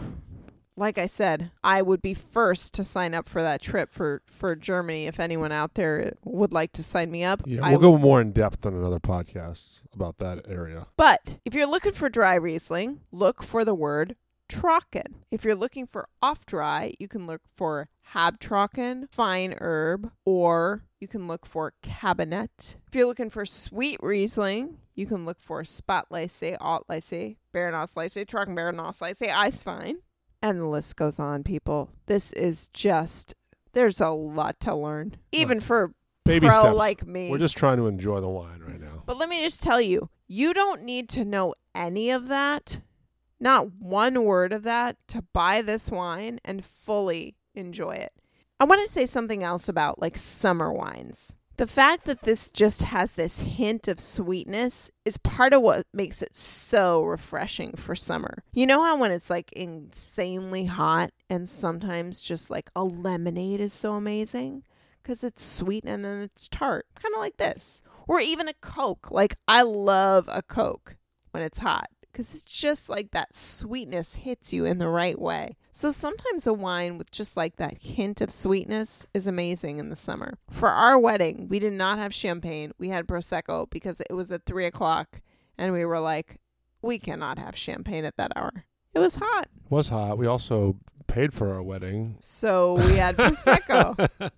like 0.78 1.00
I 1.00 1.08
said, 1.08 1.50
I 1.64 1.82
would 1.82 2.04
be 2.04 2.14
first 2.14 2.76
to 2.76 2.84
sign 2.84 3.16
up 3.16 3.28
for 3.28 3.42
that 3.42 3.64
trip 3.64 3.92
for, 3.92 4.22
for 4.28 4.56
Germany 4.56 5.08
if 5.08 5.20
anyone 5.20 5.52
out 5.52 5.74
there 5.74 6.14
would 6.24 6.54
like 6.54 6.72
to 6.74 6.84
sign 6.84 7.10
me 7.10 7.24
up. 7.24 7.42
Yeah, 7.46 7.68
we'll 7.68 7.80
go 7.80 7.98
more 7.98 8.22
in 8.22 8.32
depth 8.32 8.64
on 8.64 8.76
another 8.76 9.00
podcast 9.00 9.82
about 9.96 10.18
that 10.20 10.46
area. 10.48 10.88
But 10.98 11.38
if 11.46 11.54
you're 11.54 11.68
looking 11.68 11.94
for 11.94 12.10
dry 12.10 12.36
Riesling, 12.36 13.02
look 13.12 13.42
for 13.44 13.64
the 13.66 13.76
word 13.76 14.16
Trocken. 14.48 15.16
If 15.32 15.44
you're 15.44 15.56
looking 15.56 15.88
for 15.88 16.08
off 16.22 16.46
dry, 16.46 16.94
you 17.00 17.08
can 17.08 17.26
look 17.26 17.42
for 17.56 17.90
Halbtrocken, 18.14 19.10
feinherb, 19.10 20.12
or 20.24 20.84
you 21.00 21.08
can 21.08 21.28
look 21.28 21.46
for 21.46 21.74
Kabinett. 21.82 22.76
If 22.88 22.94
you're 22.94 23.08
looking 23.08 23.30
for 23.32 23.46
sweet 23.46 23.98
Riesling, 24.02 24.78
you 24.94 25.06
can 25.08 25.26
look 25.26 25.40
for 25.42 25.64
Spätlese, 25.64 26.58
Auslese, 26.60 27.38
Beerenauslese, 27.54 28.26
Trockenbeerenauslese, 28.26 29.30
Eiswein. 29.30 29.96
And 30.42 30.60
the 30.60 30.66
list 30.68 30.96
goes 30.96 31.20
on, 31.20 31.44
people. 31.44 31.90
This 32.06 32.32
is 32.34 32.68
just, 32.68 33.34
there's 33.74 34.00
a 34.00 34.10
lot 34.10 34.60
to 34.62 34.76
learn, 34.76 35.16
even 35.32 35.60
for 35.60 35.94
Baby 36.24 36.48
pro 36.48 36.60
steps. 36.60 36.76
like 36.76 37.08
me. 37.08 37.30
We're 37.32 37.40
just 37.40 37.58
trying 37.58 37.78
to 37.78 37.88
enjoy 37.88 38.20
the 38.22 38.30
wine 38.30 38.62
right 38.66 38.80
now. 38.80 38.85
But 39.06 39.18
let 39.18 39.30
me 39.30 39.42
just 39.42 39.62
tell 39.62 39.82
you, 39.82 40.10
you 40.28 40.54
don't 40.54 40.84
need 40.84 41.10
to 41.10 41.26
know 41.26 41.54
any 41.74 42.10
of 42.10 42.28
that, 42.28 42.82
not 43.40 43.74
one 43.74 44.24
word 44.24 44.54
of 44.54 44.64
that, 44.64 44.98
to 45.10 45.22
buy 45.34 45.62
this 45.62 45.92
wine 45.92 46.40
and 46.44 46.66
fully 46.66 47.36
enjoy 47.54 47.92
it. 47.92 48.14
I 48.60 48.64
want 48.64 48.86
to 48.86 48.92
say 48.92 49.06
something 49.06 49.44
else 49.44 49.68
about 49.68 50.02
like 50.02 50.18
summer 50.18 50.72
wines. 50.72 51.36
The 51.58 51.68
fact 51.68 52.06
that 52.06 52.24
this 52.24 52.50
just 52.50 52.84
has 52.84 53.16
this 53.16 53.40
hint 53.40 53.88
of 53.88 54.00
sweetness 54.00 54.92
is 55.06 55.18
part 55.18 55.54
of 55.54 55.62
what 55.62 55.86
makes 55.94 56.22
it 56.22 56.36
so 56.36 57.04
refreshing 57.04 57.74
for 57.78 57.96
summer. 57.96 58.44
You 58.54 58.66
know 58.66 58.84
how 58.84 58.98
when 58.98 59.12
it's 59.12 59.30
like 59.30 59.54
insanely 59.54 60.66
hot 60.66 61.12
and 61.30 61.48
sometimes 61.48 62.22
just 62.22 62.50
like 62.50 62.70
a 62.76 62.84
lemonade 62.84 63.62
is 63.62 63.72
so 63.72 63.94
amazing? 63.94 64.64
because 65.06 65.24
it's 65.24 65.46
sweet 65.46 65.84
and 65.86 66.04
then 66.04 66.24
it's 66.24 66.48
tart, 66.48 66.88
kind 66.96 67.14
of 67.14 67.20
like 67.20 67.38
this. 67.38 67.84
Or 68.08 68.20
even 68.20 68.48
a 68.48 68.54
Coke. 68.54 69.12
Like, 69.12 69.36
I 69.48 69.62
love 69.64 70.30
a 70.32 70.42
Coke 70.42 70.96
when 71.32 71.44
it's 71.44 71.60
hot 71.60 71.88
because 72.12 72.34
it's 72.34 72.44
just 72.44 72.90
like 72.90 73.12
that 73.12 73.36
sweetness 73.36 74.16
hits 74.16 74.54
you 74.54 74.64
in 74.64 74.78
the 74.78 74.88
right 74.88 75.20
way. 75.20 75.58
So 75.74 75.92
sometimes 75.92 76.48
a 76.48 76.54
wine 76.54 76.98
with 76.98 77.12
just 77.12 77.36
like 77.36 77.58
that 77.58 77.82
hint 77.82 78.22
of 78.22 78.32
sweetness 78.32 79.06
is 79.14 79.28
amazing 79.28 79.80
in 79.80 79.90
the 79.90 79.98
summer. 79.98 80.38
For 80.50 80.70
our 80.70 80.98
wedding, 80.98 81.50
we 81.50 81.60
did 81.60 81.74
not 81.74 82.00
have 82.00 82.14
champagne. 82.14 82.72
We 82.78 82.88
had 82.88 83.06
Prosecco 83.06 83.70
because 83.70 84.00
it 84.00 84.14
was 84.14 84.32
at 84.32 84.46
three 84.46 84.66
o'clock 84.66 85.22
and 85.58 85.74
we 85.74 85.84
were 85.84 86.00
like, 86.00 86.40
we 86.82 87.00
cannot 87.00 87.38
have 87.38 87.58
champagne 87.58 88.06
at 88.06 88.16
that 88.16 88.32
hour. 88.38 88.64
It 88.94 89.00
was 89.00 89.16
hot. 89.16 89.50
It 89.66 89.72
was 89.72 89.90
hot. 89.90 90.18
We 90.18 90.26
also 90.28 90.78
paid 91.08 91.34
for 91.34 91.54
our 91.54 91.62
wedding, 91.62 92.16
So 92.22 92.76
we 92.76 92.96
had 92.96 93.18
Prosecco. 93.18 94.10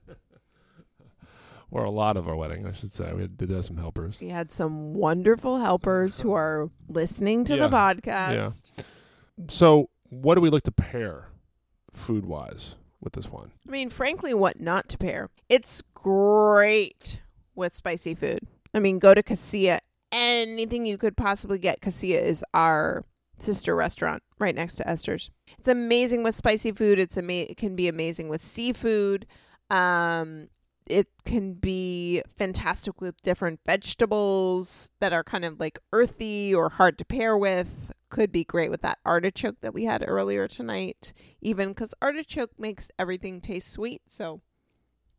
or 1.72 1.84
a 1.84 1.92
lot 1.92 2.18
of 2.18 2.28
our 2.28 2.36
wedding, 2.36 2.66
I 2.66 2.72
should 2.74 2.92
say. 2.92 3.12
We 3.14 3.22
had, 3.24 3.38
did 3.38 3.50
have 3.50 3.66
some 3.66 3.78
helpers. 3.78 4.22
We 4.22 4.30
had 4.30 4.52
some 4.52 4.94
wonderful 4.94 5.60
helpers 5.60 6.22
who 6.22 6.34
are 6.34 6.70
listening 6.88 7.44
to 7.46 7.56
the 7.56 7.70
Yeah. 7.70 7.94
podcast. 7.94 8.72
So, 9.50 9.90
what 10.10 10.36
do 10.36 10.42
we 10.42 10.50
look 10.50 10.64
to 10.64 10.72
pair 10.72 11.28
food 11.92 12.26
wise 12.26 12.76
with 13.02 13.14
this 13.14 13.30
wine? 13.32 13.52
I 13.68 13.72
mean, 13.72 13.90
frankly, 13.90 14.34
what 14.34 14.60
not 14.60 14.88
to 14.90 14.98
pair? 14.98 15.30
It's 15.50 15.82
great 15.94 17.20
with 17.56 17.74
spicy 17.74 18.16
food. 18.16 18.40
I 18.74 18.80
mean, 18.80 19.00
go 19.00 19.14
to 19.14 19.22
Cassia. 19.24 19.80
Anything 20.12 20.86
you 20.86 20.98
could 20.98 21.18
possibly 21.18 21.60
get. 21.60 21.82
Cassia 21.82 22.20
is 22.20 22.44
our 22.54 23.04
sister 23.38 23.76
restaurant 23.76 24.24
right 24.40 24.56
next 24.56 24.78
to 24.78 24.84
Esters. 24.86 25.30
It's 25.60 25.68
amazing 25.68 26.24
with 26.24 26.34
spicy 26.34 26.72
food. 26.72 26.98
It's 26.98 27.18
ama- 27.18 27.34
it 27.50 27.58
can 27.58 27.76
be 27.76 27.88
amazing 27.88 28.30
with 28.30 28.42
seafood. 28.42 29.28
Um, 29.70 30.48
it 30.90 31.08
can 31.26 31.54
be 31.54 32.22
fantastic 32.36 33.00
with 33.02 33.22
different 33.22 33.60
vegetables 33.66 34.90
that 35.00 35.14
are 35.14 35.24
kind 35.24 35.46
of 35.46 35.60
like 35.60 35.80
earthy 35.92 36.54
or 36.54 36.70
hard 36.70 36.98
to 37.00 37.06
pair 37.06 37.38
with. 37.38 37.92
Could 38.10 38.32
be 38.32 38.44
great 38.46 38.72
with 38.72 38.82
that 38.82 39.00
artichoke 39.06 39.60
that 39.62 39.74
we 39.74 39.84
had 39.86 40.04
earlier 40.08 40.48
tonight, 40.48 41.12
even 41.42 41.70
because 41.70 41.94
artichoke 42.02 42.52
makes 42.58 42.90
everything 42.98 43.42
taste 43.42 43.70
sweet. 43.72 44.02
So, 44.08 44.42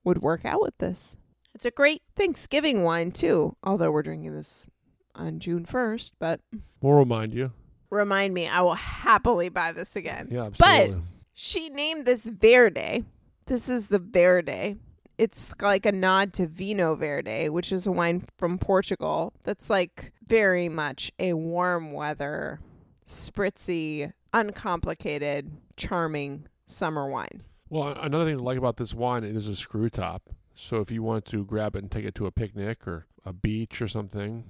would 0.05 0.23
work 0.23 0.45
out 0.47 0.63
with 0.63 0.79
this. 0.79 1.17
It's 1.55 1.67
a 1.67 1.71
great 1.71 2.03
Thanksgiving 2.17 2.83
wine, 2.85 3.11
too, 3.13 3.57
although 3.63 3.91
we're 3.91 4.03
drinking 4.03 4.33
this 4.35 4.71
on 5.15 5.39
June 5.39 5.67
1st. 5.67 6.13
But 6.19 6.41
We'll 6.81 6.95
remind 6.95 7.35
you. 7.35 7.53
remind 7.91 8.33
me, 8.33 8.47
I 8.49 8.63
will 8.63 8.75
happily 8.75 9.51
buy 9.51 9.73
this 9.73 9.95
again. 9.97 10.29
Yeah, 10.31 10.45
absolutely. 10.45 10.95
But- 10.95 11.05
She 11.35 11.69
named 11.69 12.07
this 12.07 12.27
Verde. 12.29 13.05
This 13.47 13.69
is 13.69 13.89
the 13.89 13.99
Verde. 13.99 14.77
It's 15.19 15.53
like 15.61 15.85
a 15.85 15.93
nod 15.93 16.33
to 16.35 16.47
Vinho 16.47 16.97
Verde, 16.97 17.49
which 17.49 17.73
is 17.73 17.87
a 17.87 17.93
wine 17.93 18.25
from 18.37 18.57
Portugal 18.59 19.33
that's 19.43 19.69
like 19.69 20.13
very 20.25 20.69
much 20.69 21.11
a 21.19 21.33
warm 21.35 21.91
weather, 21.93 22.61
spritzy, 23.05 24.13
uncomplicated, 24.33 25.51
charming 25.77 26.47
summer 26.67 27.09
wine. 27.09 27.43
well, 27.69 27.89
another 28.01 28.27
thing 28.27 28.39
to 28.39 28.45
like 28.45 28.59
about 28.59 28.77
this 28.77 28.95
wine, 28.95 29.25
it 29.25 29.35
is 29.35 29.49
a 29.49 29.57
screw 29.57 29.91
top. 29.91 30.31
So 30.55 30.79
if 30.81 30.91
you 30.91 31.03
want 31.03 31.25
to 31.27 31.45
grab 31.45 31.77
it 31.77 31.83
and 31.83 31.91
take 31.91 32.05
it 32.05 32.15
to 32.17 32.27
a 32.27 32.31
picnic 32.33 32.87
or 32.87 33.07
a 33.25 33.33
beach 33.33 33.81
or 33.83 33.89
something, 33.89 34.45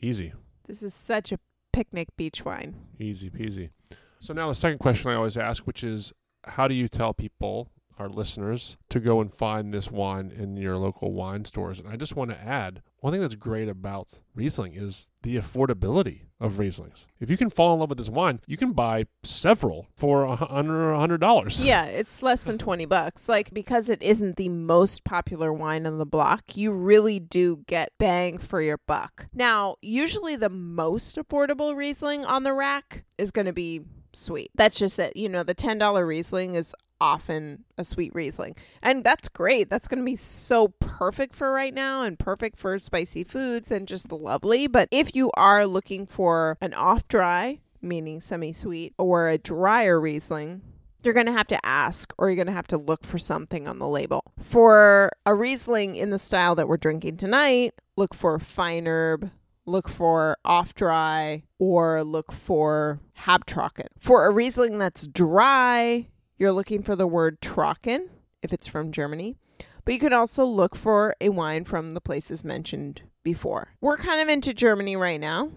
easy. 0.00 0.32
This 0.66 0.82
is 0.82 0.94
such 0.94 1.32
a 1.32 1.38
picnic 1.72 2.08
beach 2.16 2.44
wine. 2.44 2.74
Easy 2.98 3.30
peasy. 3.30 3.70
So 4.18 4.32
now 4.32 4.48
the 4.48 4.54
second 4.54 4.78
question 4.78 5.10
I 5.10 5.14
always 5.14 5.36
ask, 5.36 5.64
which 5.64 5.82
is 5.82 6.12
how 6.44 6.68
do 6.68 6.74
you 6.74 6.88
tell 6.88 7.12
people, 7.14 7.68
our 7.98 8.08
listeners, 8.08 8.76
to 8.90 9.00
go 9.00 9.20
and 9.20 9.32
find 9.32 9.72
this 9.72 9.90
wine 9.90 10.32
in 10.36 10.56
your 10.56 10.76
local 10.76 11.12
wine 11.12 11.44
stores? 11.44 11.80
And 11.80 11.88
I 11.88 11.96
just 11.96 12.16
want 12.16 12.30
to 12.30 12.40
add 12.40 12.82
one 13.00 13.12
thing 13.12 13.20
that's 13.20 13.34
great 13.34 13.68
about 13.68 14.20
Riesling 14.34 14.74
is 14.74 15.08
the 15.22 15.36
affordability 15.36 16.20
of 16.38 16.54
Rieslings. 16.54 17.06
If 17.20 17.30
you 17.30 17.36
can 17.36 17.50
fall 17.50 17.74
in 17.74 17.80
love 17.80 17.88
with 17.88 17.98
this 17.98 18.08
wine, 18.08 18.40
you 18.46 18.56
can 18.56 18.72
buy 18.72 19.06
several 19.22 19.88
for 19.96 20.26
under 20.26 20.92
a 20.92 20.98
hundred 20.98 21.18
dollars. 21.18 21.60
Yeah, 21.60 21.86
it's 21.86 22.22
less 22.22 22.44
than 22.44 22.58
20 22.58 22.84
bucks. 22.86 23.28
Like, 23.28 23.52
because 23.52 23.88
it 23.88 24.02
isn't 24.02 24.36
the 24.36 24.48
most 24.48 25.04
popular 25.04 25.52
wine 25.52 25.86
on 25.86 25.98
the 25.98 26.06
block, 26.06 26.56
you 26.56 26.72
really 26.72 27.18
do 27.18 27.64
get 27.66 27.92
bang 27.98 28.38
for 28.38 28.60
your 28.60 28.78
buck. 28.86 29.28
Now, 29.34 29.76
usually 29.82 30.36
the 30.36 30.48
most 30.48 31.16
affordable 31.16 31.74
Riesling 31.74 32.24
on 32.24 32.44
the 32.44 32.52
rack 32.52 33.04
is 33.18 33.30
going 33.30 33.46
to 33.46 33.52
be 33.52 33.82
sweet. 34.12 34.50
That's 34.54 34.78
just 34.78 34.98
it. 34.98 35.16
You 35.16 35.28
know, 35.28 35.42
the 35.42 35.54
$10 35.54 36.06
Riesling 36.06 36.54
is 36.54 36.74
often 37.02 37.64
a 37.76 37.84
sweet 37.84 38.14
Riesling. 38.14 38.54
And 38.80 39.02
that's 39.02 39.28
great. 39.28 39.68
That's 39.68 39.88
going 39.88 39.98
to 39.98 40.04
be 40.04 40.14
so 40.14 40.68
perfect 40.68 41.34
for 41.34 41.52
right 41.52 41.74
now 41.74 42.02
and 42.02 42.16
perfect 42.16 42.60
for 42.60 42.78
spicy 42.78 43.24
foods 43.24 43.72
and 43.72 43.88
just 43.88 44.12
lovely. 44.12 44.68
But 44.68 44.88
if 44.92 45.14
you 45.16 45.32
are 45.34 45.66
looking 45.66 46.06
for 46.06 46.56
an 46.60 46.72
off 46.74 47.08
dry, 47.08 47.58
meaning 47.82 48.20
semi 48.20 48.52
sweet, 48.52 48.94
or 48.98 49.28
a 49.28 49.36
drier 49.36 50.00
Riesling, 50.00 50.62
you're 51.02 51.12
going 51.12 51.26
to 51.26 51.32
have 51.32 51.48
to 51.48 51.66
ask 51.66 52.14
or 52.16 52.28
you're 52.28 52.36
going 52.36 52.46
to 52.46 52.52
have 52.52 52.68
to 52.68 52.78
look 52.78 53.04
for 53.04 53.18
something 53.18 53.66
on 53.66 53.80
the 53.80 53.88
label. 53.88 54.22
For 54.40 55.10
a 55.26 55.34
Riesling 55.34 55.96
in 55.96 56.10
the 56.10 56.20
style 56.20 56.54
that 56.54 56.68
we're 56.68 56.76
drinking 56.76 57.16
tonight, 57.16 57.74
look 57.96 58.14
for 58.14 58.38
feinherb, 58.38 59.32
look 59.66 59.88
for 59.88 60.36
off 60.44 60.72
dry, 60.76 61.42
or 61.58 62.04
look 62.04 62.30
for 62.30 63.00
Halbtrocken. 63.22 63.88
For 63.98 64.26
a 64.26 64.30
Riesling 64.30 64.78
that's 64.78 65.08
dry, 65.08 66.06
you're 66.42 66.52
looking 66.52 66.82
for 66.82 66.96
the 66.96 67.06
word 67.06 67.40
Trocken 67.40 68.08
if 68.42 68.52
it's 68.52 68.66
from 68.66 68.90
Germany. 68.90 69.36
But 69.84 69.94
you 69.94 70.00
can 70.00 70.12
also 70.12 70.44
look 70.44 70.74
for 70.74 71.14
a 71.20 71.28
wine 71.28 71.64
from 71.64 71.92
the 71.92 72.00
places 72.00 72.44
mentioned 72.44 73.02
before. 73.22 73.74
We're 73.80 73.96
kind 73.96 74.20
of 74.20 74.28
into 74.28 74.52
Germany 74.52 74.96
right 74.96 75.20
now, 75.20 75.52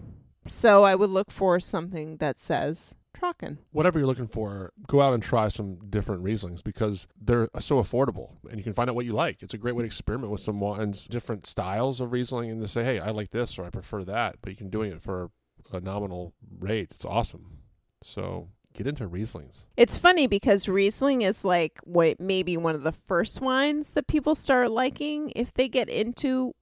so 0.46 0.84
I 0.84 0.94
would 0.94 1.10
look 1.10 1.32
for 1.32 1.58
something 1.58 2.18
that 2.18 2.40
says 2.40 2.94
Trocken. 3.18 3.58
Whatever 3.72 3.98
you're 3.98 4.06
looking 4.06 4.28
for, 4.28 4.72
go 4.86 5.00
out 5.00 5.12
and 5.12 5.22
try 5.22 5.48
some 5.48 5.78
different 5.90 6.22
Rieslings 6.22 6.62
because 6.62 7.08
they're 7.20 7.48
so 7.58 7.82
affordable 7.82 8.36
and 8.48 8.56
you 8.56 8.62
can 8.62 8.72
find 8.72 8.88
out 8.88 8.94
what 8.94 9.06
you 9.06 9.12
like. 9.12 9.42
It's 9.42 9.54
a 9.54 9.58
great 9.58 9.74
way 9.74 9.82
to 9.82 9.86
experiment 9.86 10.30
with 10.30 10.40
some 10.40 10.60
wines, 10.60 11.06
different 11.06 11.46
styles 11.46 12.00
of 12.00 12.12
Riesling, 12.12 12.48
and 12.48 12.62
to 12.62 12.68
say, 12.68 12.84
hey, 12.84 13.00
I 13.00 13.10
like 13.10 13.30
this 13.30 13.58
or 13.58 13.64
I 13.64 13.70
prefer 13.70 14.04
that. 14.04 14.36
But 14.40 14.50
you 14.50 14.56
can 14.56 14.70
doing 14.70 14.92
it 14.92 15.02
for 15.02 15.30
a 15.72 15.80
nominal 15.80 16.34
rate. 16.60 16.92
It's 16.92 17.04
awesome. 17.04 17.58
So 18.04 18.50
get 18.76 18.86
into 18.86 19.08
Rieslings. 19.08 19.64
It's 19.76 19.98
funny 19.98 20.26
because 20.26 20.68
Riesling 20.68 21.22
is 21.22 21.44
like 21.44 21.80
what 21.84 22.20
maybe 22.20 22.56
one 22.56 22.74
of 22.74 22.82
the 22.82 22.92
first 22.92 23.40
wines 23.40 23.92
that 23.92 24.06
people 24.06 24.34
start 24.34 24.70
liking 24.70 25.32
if 25.34 25.52
they 25.54 25.68
get 25.68 25.88
into 25.88 26.54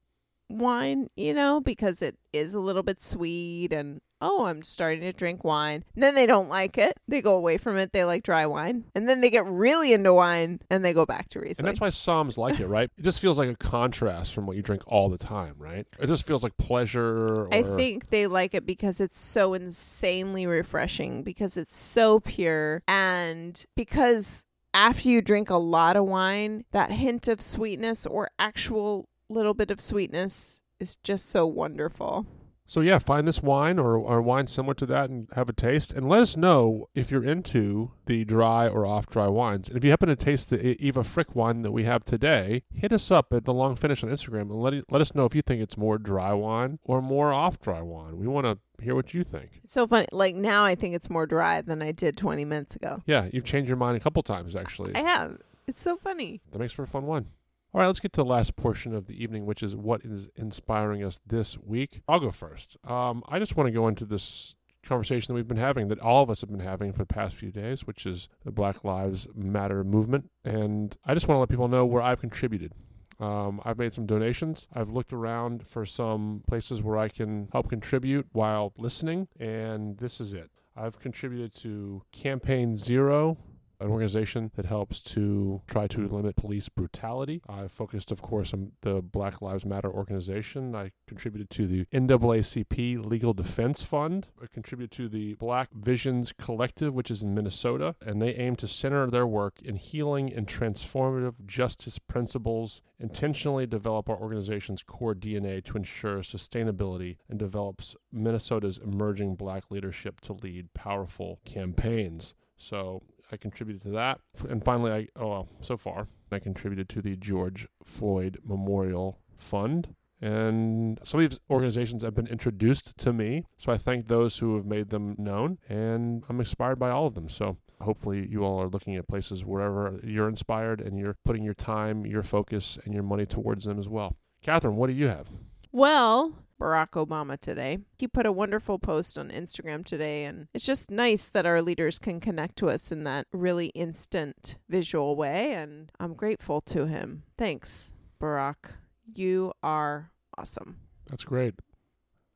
wine, 0.48 1.08
you 1.16 1.34
know, 1.34 1.60
because 1.60 2.02
it 2.02 2.16
is 2.32 2.54
a 2.54 2.60
little 2.60 2.82
bit 2.82 3.02
sweet 3.02 3.72
and 3.72 4.00
oh, 4.24 4.46
I'm 4.46 4.62
starting 4.62 5.02
to 5.02 5.12
drink 5.12 5.44
wine. 5.44 5.84
And 5.94 6.02
then 6.02 6.14
they 6.14 6.26
don't 6.26 6.48
like 6.48 6.78
it. 6.78 6.98
They 7.06 7.20
go 7.20 7.36
away 7.36 7.58
from 7.58 7.76
it. 7.76 7.92
They 7.92 8.04
like 8.04 8.22
dry 8.22 8.46
wine. 8.46 8.84
And 8.94 9.08
then 9.08 9.20
they 9.20 9.30
get 9.30 9.44
really 9.46 9.92
into 9.92 10.14
wine 10.14 10.60
and 10.70 10.84
they 10.84 10.94
go 10.94 11.04
back 11.04 11.28
to 11.30 11.40
reason. 11.40 11.64
And 11.64 11.68
that's 11.68 11.80
why 11.80 11.88
Somms 11.88 12.38
like 12.38 12.58
it, 12.58 12.66
right? 12.66 12.90
It 12.96 13.02
just 13.02 13.20
feels 13.20 13.38
like 13.38 13.50
a 13.50 13.56
contrast 13.56 14.34
from 14.34 14.46
what 14.46 14.56
you 14.56 14.62
drink 14.62 14.82
all 14.86 15.08
the 15.08 15.18
time, 15.18 15.54
right? 15.58 15.86
It 16.00 16.06
just 16.06 16.26
feels 16.26 16.42
like 16.42 16.56
pleasure. 16.56 17.04
Or, 17.04 17.48
I 17.54 17.62
think 17.62 18.08
they 18.08 18.26
like 18.26 18.54
it 18.54 18.66
because 18.66 19.00
it's 19.00 19.18
so 19.18 19.54
insanely 19.54 20.46
refreshing, 20.46 21.22
because 21.22 21.56
it's 21.56 21.76
so 21.76 22.20
pure, 22.20 22.82
and 22.88 23.64
because 23.76 24.44
after 24.72 25.08
you 25.08 25.22
drink 25.22 25.50
a 25.50 25.56
lot 25.56 25.96
of 25.96 26.04
wine, 26.06 26.64
that 26.72 26.90
hint 26.90 27.28
of 27.28 27.40
sweetness 27.40 28.06
or 28.06 28.30
actual 28.38 29.08
little 29.28 29.54
bit 29.54 29.70
of 29.70 29.80
sweetness 29.80 30.62
is 30.80 30.96
just 30.96 31.30
so 31.30 31.46
wonderful. 31.46 32.26
So 32.66 32.80
yeah, 32.80 32.98
find 32.98 33.28
this 33.28 33.42
wine 33.42 33.78
or, 33.78 33.96
or 33.96 34.22
wine 34.22 34.46
similar 34.46 34.74
to 34.74 34.86
that 34.86 35.10
and 35.10 35.28
have 35.34 35.48
a 35.48 35.52
taste, 35.52 35.92
and 35.92 36.08
let 36.08 36.22
us 36.22 36.36
know 36.36 36.88
if 36.94 37.10
you're 37.10 37.24
into 37.24 37.92
the 38.06 38.24
dry 38.24 38.66
or 38.66 38.86
off 38.86 39.06
dry 39.06 39.26
wines. 39.26 39.68
And 39.68 39.76
if 39.76 39.84
you 39.84 39.90
happen 39.90 40.08
to 40.08 40.16
taste 40.16 40.50
the 40.50 40.82
Eva 40.82 41.00
Fricke 41.00 41.34
wine 41.34 41.62
that 41.62 41.72
we 41.72 41.84
have 41.84 42.04
today, 42.04 42.62
hit 42.74 42.92
us 42.92 43.10
up 43.10 43.32
at 43.32 43.44
the 43.44 43.52
Long 43.52 43.76
Finish 43.76 44.02
on 44.02 44.10
Instagram 44.10 44.42
and 44.42 44.54
let 44.54 44.74
it, 44.74 44.84
let 44.90 45.00
us 45.00 45.14
know 45.14 45.24
if 45.24 45.34
you 45.34 45.42
think 45.42 45.62
it's 45.62 45.76
more 45.76 45.98
dry 45.98 46.32
wine 46.32 46.78
or 46.84 47.02
more 47.02 47.32
off 47.32 47.60
dry 47.60 47.82
wine. 47.82 48.18
We 48.18 48.26
want 48.26 48.46
to 48.46 48.58
hear 48.82 48.94
what 48.94 49.14
you 49.14 49.24
think. 49.24 49.60
It's 49.62 49.72
so 49.72 49.86
funny. 49.86 50.06
Like 50.10 50.34
now, 50.34 50.64
I 50.64 50.74
think 50.74 50.94
it's 50.94 51.10
more 51.10 51.26
dry 51.26 51.60
than 51.60 51.82
I 51.82 51.92
did 51.92 52.16
20 52.16 52.44
minutes 52.44 52.76
ago. 52.76 53.02
Yeah, 53.06 53.28
you've 53.32 53.44
changed 53.44 53.68
your 53.68 53.76
mind 53.76 53.96
a 53.96 54.00
couple 54.00 54.22
times 54.22 54.56
actually. 54.56 54.94
I 54.94 55.00
have. 55.00 55.38
It's 55.66 55.80
so 55.80 55.96
funny. 55.96 56.40
That 56.50 56.58
makes 56.58 56.72
for 56.72 56.82
a 56.82 56.86
fun 56.86 57.06
one. 57.06 57.26
All 57.74 57.80
right, 57.80 57.88
let's 57.88 57.98
get 57.98 58.12
to 58.12 58.20
the 58.20 58.24
last 58.24 58.54
portion 58.54 58.94
of 58.94 59.08
the 59.08 59.20
evening, 59.20 59.46
which 59.46 59.60
is 59.60 59.74
what 59.74 60.02
is 60.04 60.30
inspiring 60.36 61.02
us 61.02 61.18
this 61.26 61.58
week. 61.58 62.02
I'll 62.06 62.20
go 62.20 62.30
first. 62.30 62.76
Um, 62.84 63.24
I 63.26 63.40
just 63.40 63.56
want 63.56 63.66
to 63.66 63.72
go 63.72 63.88
into 63.88 64.04
this 64.04 64.54
conversation 64.86 65.32
that 65.32 65.34
we've 65.34 65.48
been 65.48 65.56
having, 65.56 65.88
that 65.88 65.98
all 65.98 66.22
of 66.22 66.30
us 66.30 66.42
have 66.42 66.52
been 66.52 66.60
having 66.60 66.92
for 66.92 67.00
the 67.00 67.12
past 67.12 67.34
few 67.34 67.50
days, 67.50 67.84
which 67.84 68.06
is 68.06 68.28
the 68.44 68.52
Black 68.52 68.84
Lives 68.84 69.26
Matter 69.34 69.82
movement. 69.82 70.30
And 70.44 70.96
I 71.04 71.14
just 71.14 71.26
want 71.26 71.38
to 71.38 71.40
let 71.40 71.48
people 71.48 71.66
know 71.66 71.84
where 71.84 72.00
I've 72.00 72.20
contributed. 72.20 72.74
Um, 73.18 73.60
I've 73.64 73.78
made 73.78 73.92
some 73.92 74.06
donations. 74.06 74.68
I've 74.72 74.90
looked 74.90 75.12
around 75.12 75.66
for 75.66 75.84
some 75.84 76.44
places 76.46 76.80
where 76.80 76.96
I 76.96 77.08
can 77.08 77.48
help 77.50 77.68
contribute 77.68 78.28
while 78.30 78.72
listening, 78.78 79.26
and 79.40 79.98
this 79.98 80.20
is 80.20 80.32
it. 80.32 80.48
I've 80.76 81.00
contributed 81.00 81.56
to 81.62 82.04
Campaign 82.12 82.76
Zero, 82.76 83.36
an 83.80 83.88
organization 83.88 84.50
that 84.56 84.66
helps 84.66 85.02
to 85.02 85.62
try 85.66 85.86
to 85.88 86.06
limit 86.08 86.36
police 86.36 86.68
brutality. 86.68 87.42
I 87.48 87.68
focused, 87.68 88.10
of 88.10 88.22
course, 88.22 88.52
on 88.52 88.72
the 88.82 89.00
Black 89.02 89.40
Lives 89.42 89.64
Matter 89.64 89.90
organization. 89.90 90.74
I 90.74 90.92
contributed 91.06 91.50
to 91.50 91.66
the 91.66 91.84
NAACP 91.86 93.04
Legal 93.04 93.32
Defense 93.32 93.82
Fund. 93.82 94.28
I 94.42 94.46
contributed 94.46 94.90
to 94.92 95.08
the 95.08 95.34
Black 95.34 95.70
Visions 95.72 96.32
Collective, 96.36 96.94
which 96.94 97.10
is 97.10 97.22
in 97.22 97.34
Minnesota, 97.34 97.94
and 98.04 98.20
they 98.20 98.34
aim 98.34 98.56
to 98.56 98.68
center 98.68 99.10
their 99.10 99.26
work 99.26 99.54
in 99.62 99.76
healing 99.76 100.32
and 100.32 100.46
transformative 100.46 101.34
justice 101.46 101.98
principles, 101.98 102.82
intentionally 102.98 103.66
develop 103.66 104.08
our 104.08 104.16
organization's 104.16 104.82
core 104.82 105.14
DNA 105.14 105.64
to 105.64 105.76
ensure 105.76 106.18
sustainability, 106.18 107.16
and 107.28 107.38
develops 107.38 107.96
Minnesota's 108.12 108.78
emerging 108.78 109.34
black 109.36 109.70
leadership 109.70 110.20
to 110.22 110.32
lead 110.32 110.72
powerful 110.74 111.40
campaigns. 111.44 112.34
So 112.56 113.02
I 113.34 113.36
contributed 113.36 113.82
to 113.82 113.90
that. 113.90 114.20
And 114.48 114.64
finally, 114.64 114.92
I 114.92 115.08
oh 115.16 115.28
well, 115.28 115.48
so 115.60 115.76
far 115.76 116.06
I 116.30 116.38
contributed 116.38 116.88
to 116.90 117.02
the 117.02 117.16
George 117.16 117.66
Floyd 117.82 118.38
Memorial 118.44 119.18
Fund. 119.36 119.94
And 120.22 120.98
some 121.02 121.20
of 121.20 121.28
these 121.28 121.40
organizations 121.50 122.02
have 122.02 122.14
been 122.14 122.28
introduced 122.28 122.96
to 122.98 123.12
me, 123.12 123.44
so 123.58 123.72
I 123.72 123.76
thank 123.76 124.06
those 124.06 124.38
who 124.38 124.56
have 124.56 124.64
made 124.64 124.88
them 124.88 125.16
known, 125.18 125.58
and 125.68 126.24
I'm 126.28 126.38
inspired 126.38 126.78
by 126.78 126.90
all 126.90 127.06
of 127.06 127.14
them. 127.14 127.28
So 127.28 127.58
hopefully, 127.82 128.26
you 128.30 128.44
all 128.44 128.62
are 128.62 128.68
looking 128.68 128.96
at 128.96 129.08
places 129.08 129.44
wherever 129.44 130.00
you're 130.02 130.28
inspired 130.28 130.80
and 130.80 130.98
you're 130.98 131.16
putting 131.24 131.42
your 131.42 131.54
time, 131.54 132.06
your 132.06 132.22
focus, 132.22 132.78
and 132.84 132.94
your 132.94 133.02
money 133.02 133.26
towards 133.26 133.64
them 133.64 133.78
as 133.78 133.88
well. 133.88 134.16
Kathryn, 134.42 134.74
what 134.74 134.86
do 134.86 134.92
you 134.94 135.08
have? 135.08 135.30
Well, 135.72 136.32
Barack 136.64 136.92
Obama 136.92 137.38
today. 137.38 137.78
He 137.98 138.08
put 138.08 138.24
a 138.24 138.32
wonderful 138.32 138.78
post 138.78 139.18
on 139.18 139.28
Instagram 139.28 139.84
today, 139.84 140.24
and 140.24 140.48
it's 140.54 140.64
just 140.64 140.90
nice 140.90 141.28
that 141.28 141.44
our 141.44 141.60
leaders 141.60 141.98
can 141.98 142.20
connect 142.20 142.56
to 142.56 142.68
us 142.68 142.90
in 142.90 143.04
that 143.04 143.26
really 143.32 143.66
instant 143.68 144.56
visual 144.70 145.14
way, 145.14 145.52
and 145.52 145.92
I'm 146.00 146.14
grateful 146.14 146.62
to 146.62 146.86
him. 146.86 147.24
Thanks, 147.36 147.92
Barack. 148.18 148.76
You 149.14 149.52
are 149.62 150.10
awesome. 150.38 150.78
That's 151.10 151.24
great. 151.24 151.52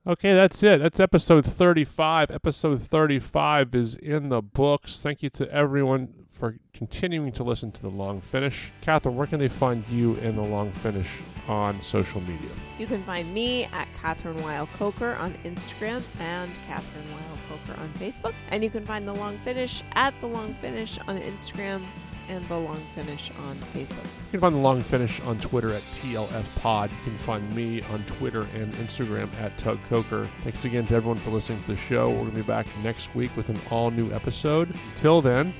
Okay, 0.08 0.32
that's 0.32 0.62
it. 0.62 0.80
That's 0.80 1.00
episode 1.00 1.44
35. 1.44 2.30
Episode 2.30 2.80
35 2.80 3.74
is 3.74 3.94
in 3.94 4.30
the 4.30 4.40
books. 4.40 5.02
Thank 5.02 5.22
you 5.22 5.28
to 5.28 5.52
everyone 5.52 6.14
for 6.30 6.56
continuing 6.72 7.30
to 7.32 7.44
listen 7.44 7.70
to 7.72 7.82
The 7.82 7.90
Long 7.90 8.22
Finish. 8.22 8.72
Kathryn, 8.80 9.12
where 9.12 9.26
can 9.26 9.38
they 9.38 9.48
find 9.48 9.86
you 9.88 10.14
in 10.14 10.36
The 10.36 10.44
Long 10.44 10.72
Finish 10.72 11.20
on 11.46 11.78
social 11.82 12.22
media? 12.22 12.48
You 12.78 12.86
can 12.86 13.04
find 13.04 13.34
me 13.34 13.64
at 13.64 13.86
Kathryn 14.00 14.40
Weil 14.42 14.66
Coker 14.78 15.14
on 15.16 15.34
Instagram 15.44 16.02
and 16.20 16.50
Kathryn 16.66 17.04
Weil 17.12 17.38
Coker 17.50 17.78
on 17.78 17.92
Facebook. 17.98 18.32
And 18.48 18.64
you 18.64 18.70
can 18.70 18.86
find 18.86 19.06
The 19.06 19.12
Long 19.12 19.36
Finish 19.40 19.82
at 19.92 20.18
The 20.22 20.26
Long 20.26 20.54
Finish 20.54 20.98
on 21.06 21.18
Instagram 21.18 21.84
and 22.28 22.46
The 22.48 22.56
Long 22.56 22.80
Finish 22.94 23.30
on 23.46 23.56
Facebook. 23.74 24.04
You 24.04 24.30
can 24.32 24.40
find 24.40 24.54
The 24.54 24.60
Long 24.60 24.82
Finish 24.82 25.20
on 25.22 25.38
Twitter 25.38 25.72
at 25.72 25.82
TLF 25.82 26.54
Pod. 26.56 26.90
You 26.90 27.10
can 27.10 27.18
find 27.18 27.54
me 27.54 27.82
on 27.82 28.04
Twitter 28.04 28.46
and 28.54 28.72
Instagram 28.74 29.28
at 29.40 29.56
Tug 29.58 29.78
Coker. 29.88 30.28
Thanks 30.42 30.64
again 30.64 30.86
to 30.86 30.94
everyone 30.94 31.18
for 31.18 31.30
listening 31.30 31.62
to 31.62 31.68
the 31.68 31.76
show. 31.76 32.10
We're 32.10 32.16
going 32.20 32.30
to 32.32 32.36
be 32.36 32.42
back 32.42 32.66
next 32.82 33.14
week 33.14 33.36
with 33.36 33.48
an 33.48 33.58
all 33.70 33.90
new 33.90 34.12
episode. 34.12 34.74
Until 34.90 35.20
then, 35.20 35.54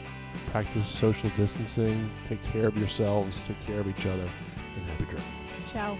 practice 0.48 0.86
social 0.86 1.30
distancing, 1.30 2.10
take 2.26 2.42
care 2.42 2.68
of 2.68 2.76
yourselves, 2.76 3.46
take 3.46 3.60
care 3.60 3.80
of 3.80 3.88
each 3.88 4.06
other, 4.06 4.28
and 4.76 4.86
happy 4.86 5.04
drinking. 5.04 5.24
Ciao. 5.72 5.98